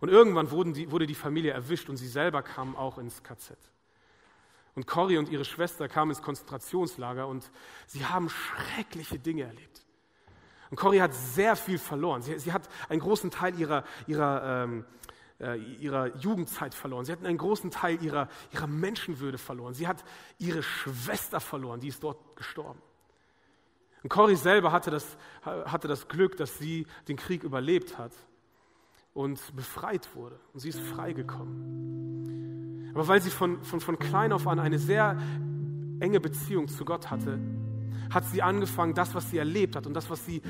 Und 0.00 0.10
irgendwann 0.10 0.74
die, 0.74 0.90
wurde 0.92 1.06
die 1.06 1.14
Familie 1.14 1.52
erwischt 1.52 1.88
und 1.88 1.96
sie 1.96 2.08
selber 2.08 2.42
kamen 2.42 2.76
auch 2.76 2.98
ins 2.98 3.22
KZ. 3.22 3.56
Und 4.74 4.86
Corrie 4.86 5.16
und 5.16 5.30
ihre 5.30 5.46
Schwester 5.46 5.88
kamen 5.88 6.10
ins 6.10 6.22
Konzentrationslager 6.22 7.26
und 7.26 7.50
sie 7.86 8.04
haben 8.04 8.28
schreckliche 8.28 9.18
Dinge 9.18 9.44
erlebt. 9.44 9.87
Und 10.70 10.76
Corrie 10.76 11.00
hat 11.00 11.14
sehr 11.14 11.56
viel 11.56 11.78
verloren. 11.78 12.22
Sie, 12.22 12.38
sie 12.38 12.52
hat 12.52 12.68
einen 12.88 13.00
großen 13.00 13.30
Teil 13.30 13.58
ihrer, 13.58 13.84
ihrer, 14.06 14.64
ähm, 14.64 14.84
äh, 15.40 15.58
ihrer 15.58 16.16
Jugendzeit 16.16 16.74
verloren. 16.74 17.04
Sie 17.04 17.12
hat 17.12 17.24
einen 17.24 17.38
großen 17.38 17.70
Teil 17.70 18.02
ihrer, 18.02 18.28
ihrer 18.52 18.66
Menschenwürde 18.66 19.38
verloren. 19.38 19.74
Sie 19.74 19.88
hat 19.88 20.04
ihre 20.38 20.62
Schwester 20.62 21.40
verloren, 21.40 21.80
die 21.80 21.88
ist 21.88 22.02
dort 22.02 22.36
gestorben. 22.36 22.80
Und 24.02 24.10
Corrie 24.10 24.36
selber 24.36 24.72
hatte 24.72 24.90
das, 24.90 25.16
hatte 25.42 25.88
das 25.88 26.08
Glück, 26.08 26.36
dass 26.36 26.58
sie 26.58 26.86
den 27.08 27.16
Krieg 27.16 27.42
überlebt 27.42 27.98
hat 27.98 28.12
und 29.14 29.40
befreit 29.56 30.14
wurde. 30.14 30.38
Und 30.52 30.60
sie 30.60 30.68
ist 30.68 30.80
freigekommen. 30.80 32.92
Aber 32.94 33.08
weil 33.08 33.20
sie 33.20 33.30
von, 33.30 33.62
von, 33.62 33.80
von 33.80 33.98
klein 33.98 34.32
auf 34.32 34.46
an 34.46 34.60
eine 34.60 34.78
sehr 34.78 35.18
enge 36.00 36.20
Beziehung 36.20 36.68
zu 36.68 36.84
Gott 36.84 37.10
hatte, 37.10 37.40
hat 38.10 38.24
sie 38.26 38.42
angefangen, 38.42 38.94
das, 38.94 39.14
was 39.14 39.30
sie 39.30 39.38
erlebt 39.38 39.76
hat 39.76 39.86
und 39.86 39.94
das, 39.94 40.10
was 40.10 40.24
sie 40.24 40.42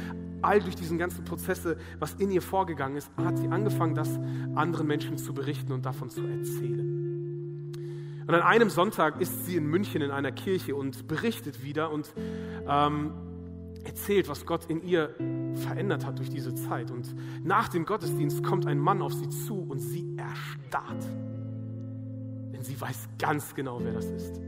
all 0.42 0.60
durch 0.60 0.76
diesen 0.76 0.98
ganzen 0.98 1.24
Prozesse, 1.24 1.76
was 1.98 2.14
in 2.14 2.30
ihr 2.30 2.42
vorgegangen 2.42 2.96
ist, 2.96 3.10
hat 3.16 3.38
sie 3.38 3.48
angefangen, 3.48 3.94
das 3.94 4.18
anderen 4.54 4.86
Menschen 4.86 5.18
zu 5.18 5.34
berichten 5.34 5.72
und 5.72 5.84
davon 5.86 6.10
zu 6.10 6.26
erzählen. 6.26 6.98
Und 8.26 8.34
an 8.34 8.42
einem 8.42 8.68
Sonntag 8.68 9.20
ist 9.22 9.46
sie 9.46 9.56
in 9.56 9.66
München 9.66 10.02
in 10.02 10.10
einer 10.10 10.32
Kirche 10.32 10.76
und 10.76 11.08
berichtet 11.08 11.64
wieder 11.64 11.90
und 11.90 12.12
ähm, 12.68 13.12
erzählt, 13.84 14.28
was 14.28 14.44
Gott 14.44 14.66
in 14.66 14.82
ihr 14.82 15.14
verändert 15.54 16.04
hat 16.04 16.18
durch 16.18 16.28
diese 16.28 16.54
Zeit. 16.54 16.90
Und 16.90 17.14
nach 17.42 17.68
dem 17.68 17.86
Gottesdienst 17.86 18.44
kommt 18.44 18.66
ein 18.66 18.78
Mann 18.78 19.00
auf 19.00 19.14
sie 19.14 19.30
zu 19.30 19.62
und 19.62 19.78
sie 19.78 20.14
erstarrt. 20.18 21.04
Denn 22.52 22.62
sie 22.62 22.78
weiß 22.78 23.08
ganz 23.18 23.54
genau, 23.54 23.80
wer 23.82 23.94
das 23.94 24.04
ist. 24.10 24.40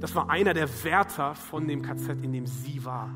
Das 0.00 0.14
war 0.14 0.30
einer 0.30 0.54
der 0.54 0.68
Wärter 0.84 1.34
von 1.34 1.68
dem 1.68 1.82
KZ, 1.82 2.22
in 2.22 2.32
dem 2.32 2.46
sie 2.46 2.84
war. 2.84 3.10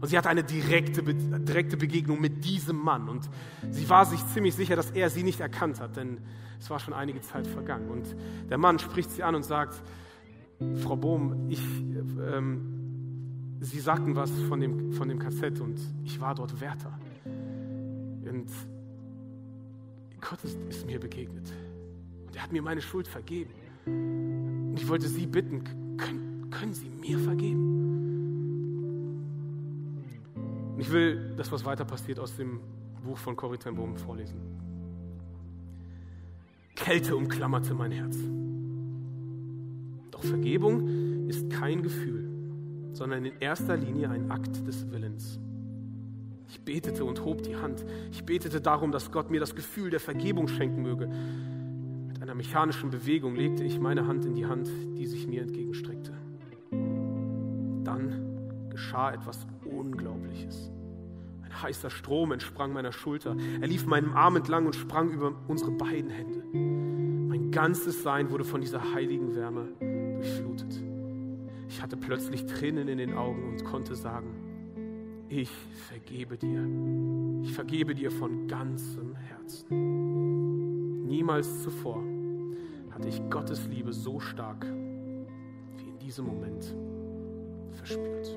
Und 0.00 0.08
sie 0.08 0.16
hatte 0.16 0.30
eine 0.30 0.44
direkte, 0.44 1.02
direkte 1.02 1.76
Begegnung 1.76 2.20
mit 2.20 2.44
diesem 2.44 2.76
Mann. 2.76 3.08
Und 3.08 3.28
sie 3.70 3.88
war 3.90 4.06
sich 4.06 4.24
ziemlich 4.28 4.54
sicher, 4.54 4.76
dass 4.76 4.90
er 4.92 5.10
sie 5.10 5.22
nicht 5.22 5.40
erkannt 5.40 5.80
hat, 5.80 5.96
denn 5.96 6.18
es 6.58 6.70
war 6.70 6.78
schon 6.78 6.94
einige 6.94 7.20
Zeit 7.20 7.46
vergangen. 7.46 7.90
Und 7.90 8.16
der 8.48 8.56
Mann 8.56 8.78
spricht 8.78 9.10
sie 9.10 9.22
an 9.22 9.34
und 9.34 9.44
sagt, 9.44 9.82
Frau 10.82 10.96
Bohm, 10.96 11.50
ich, 11.50 11.60
ähm, 11.60 12.80
Sie 13.62 13.78
sagten 13.78 14.16
was 14.16 14.30
von 14.48 14.58
dem, 14.58 14.92
von 14.94 15.08
dem 15.08 15.18
KZ 15.18 15.60
und 15.60 15.78
ich 16.02 16.18
war 16.18 16.34
dort 16.34 16.58
Wärter. 16.62 16.98
Und 17.26 18.50
Gott 20.18 20.42
ist, 20.44 20.58
ist 20.70 20.86
mir 20.86 20.98
begegnet. 20.98 21.52
Und 22.26 22.34
er 22.34 22.42
hat 22.42 22.52
mir 22.52 22.62
meine 22.62 22.80
Schuld 22.80 23.06
vergeben. 23.06 23.50
Und 24.70 24.80
ich 24.80 24.88
wollte 24.88 25.08
Sie 25.08 25.26
bitten, 25.26 25.64
können, 25.96 26.48
können 26.50 26.72
Sie 26.72 26.88
mir 26.88 27.18
vergeben? 27.18 27.78
Und 30.74 30.80
ich 30.80 30.90
will 30.90 31.34
das, 31.36 31.52
was 31.52 31.64
weiter 31.64 31.84
passiert, 31.84 32.18
aus 32.18 32.36
dem 32.36 32.60
Buch 33.04 33.18
von 33.18 33.36
Corrie 33.36 33.58
ten 33.58 33.74
Boom 33.74 33.96
vorlesen. 33.96 34.40
Kälte 36.74 37.16
umklammerte 37.16 37.74
mein 37.74 37.92
Herz. 37.92 38.16
Doch 40.10 40.22
Vergebung 40.22 41.28
ist 41.28 41.50
kein 41.50 41.82
Gefühl 41.82 42.30
sondern 42.92 43.24
in 43.24 43.32
erster 43.40 43.76
Linie 43.76 44.10
ein 44.10 44.30
Akt 44.30 44.66
des 44.66 44.90
Willens. 44.90 45.38
Ich 46.48 46.60
betete 46.60 47.04
und 47.04 47.24
hob 47.24 47.42
die 47.42 47.56
Hand. 47.56 47.84
Ich 48.10 48.24
betete 48.24 48.60
darum, 48.60 48.92
dass 48.92 49.12
Gott 49.12 49.30
mir 49.30 49.40
das 49.40 49.54
Gefühl 49.54 49.90
der 49.90 50.00
Vergebung 50.00 50.48
schenken 50.48 50.82
möge. 50.82 51.08
Einer 52.30 52.36
mechanischen 52.36 52.90
Bewegung 52.90 53.34
legte 53.34 53.64
ich 53.64 53.80
meine 53.80 54.06
Hand 54.06 54.24
in 54.24 54.36
die 54.36 54.46
Hand, 54.46 54.70
die 54.96 55.04
sich 55.04 55.26
mir 55.26 55.42
entgegenstreckte. 55.42 56.12
Dann 56.70 58.68
geschah 58.70 59.10
etwas 59.10 59.48
Unglaubliches. 59.64 60.70
Ein 61.42 61.60
heißer 61.60 61.90
Strom 61.90 62.30
entsprang 62.30 62.72
meiner 62.72 62.92
Schulter. 62.92 63.36
Er 63.60 63.66
lief 63.66 63.84
meinem 63.84 64.12
Arm 64.12 64.36
entlang 64.36 64.66
und 64.66 64.76
sprang 64.76 65.10
über 65.10 65.34
unsere 65.48 65.72
beiden 65.72 66.08
Hände. 66.08 66.44
Mein 66.54 67.50
ganzes 67.50 68.04
Sein 68.04 68.30
wurde 68.30 68.44
von 68.44 68.60
dieser 68.60 68.94
heiligen 68.94 69.34
Wärme 69.34 69.66
durchflutet. 69.80 70.80
Ich 71.68 71.82
hatte 71.82 71.96
plötzlich 71.96 72.46
Tränen 72.46 72.86
in 72.86 72.98
den 72.98 73.14
Augen 73.14 73.42
und 73.42 73.64
konnte 73.64 73.96
sagen, 73.96 74.28
ich 75.28 75.50
vergebe 75.88 76.36
dir. 76.36 76.64
Ich 77.42 77.52
vergebe 77.52 77.92
dir 77.92 78.12
von 78.12 78.46
ganzem 78.46 79.16
Herzen. 79.16 81.08
Niemals 81.08 81.64
zuvor 81.64 82.00
hatte 82.90 83.08
ich 83.08 83.20
Gottes 83.30 83.66
Liebe 83.66 83.92
so 83.92 84.20
stark 84.20 84.64
wie 84.64 85.88
in 85.88 85.98
diesem 85.98 86.26
Moment 86.26 86.74
verspürt. 87.72 88.36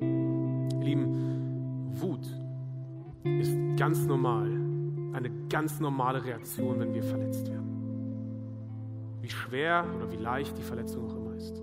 Lieben, 0.00 1.90
Wut 2.00 2.26
ist 3.24 3.56
ganz 3.76 4.04
normal, 4.06 4.46
eine 5.12 5.30
ganz 5.48 5.80
normale 5.80 6.24
Reaktion, 6.24 6.78
wenn 6.78 6.94
wir 6.94 7.02
verletzt 7.02 7.46
werden. 7.48 7.66
Wie 9.20 9.30
schwer 9.30 9.84
oder 9.96 10.10
wie 10.12 10.16
leicht 10.16 10.56
die 10.56 10.62
Verletzung 10.62 11.10
auch 11.10 11.16
immer 11.16 11.34
ist. 11.34 11.62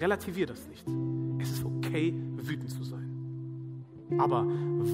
Relativier 0.00 0.46
das 0.46 0.66
nicht. 0.68 0.84
Es 1.38 1.50
ist 1.52 1.64
okay, 1.64 2.14
wütend 2.36 2.70
zu 2.70 2.82
sein. 2.82 3.86
Aber 4.18 4.44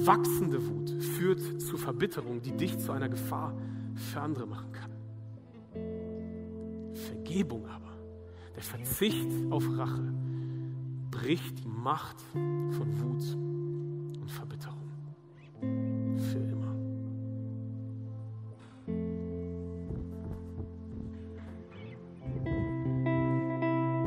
wachsende 0.05 0.65
Wut 0.65 0.89
führt 1.03 1.61
zu 1.61 1.77
Verbitterung, 1.77 2.41
die 2.41 2.51
dich 2.51 2.77
zu 2.79 2.91
einer 2.91 3.09
Gefahr 3.09 3.53
für 3.95 4.21
andere 4.21 4.47
machen 4.47 4.71
kann. 4.71 4.78
Vergebung 7.09 7.65
aber, 7.67 7.97
der 8.55 8.61
Verzicht 8.61 9.27
auf 9.49 9.63
Rache, 9.77 10.13
bricht 11.09 11.63
die 11.63 11.67
Macht 11.67 12.17
von 12.33 13.01
Wut 13.01 14.21
und 14.21 14.29
Verbitterung. 14.29 14.58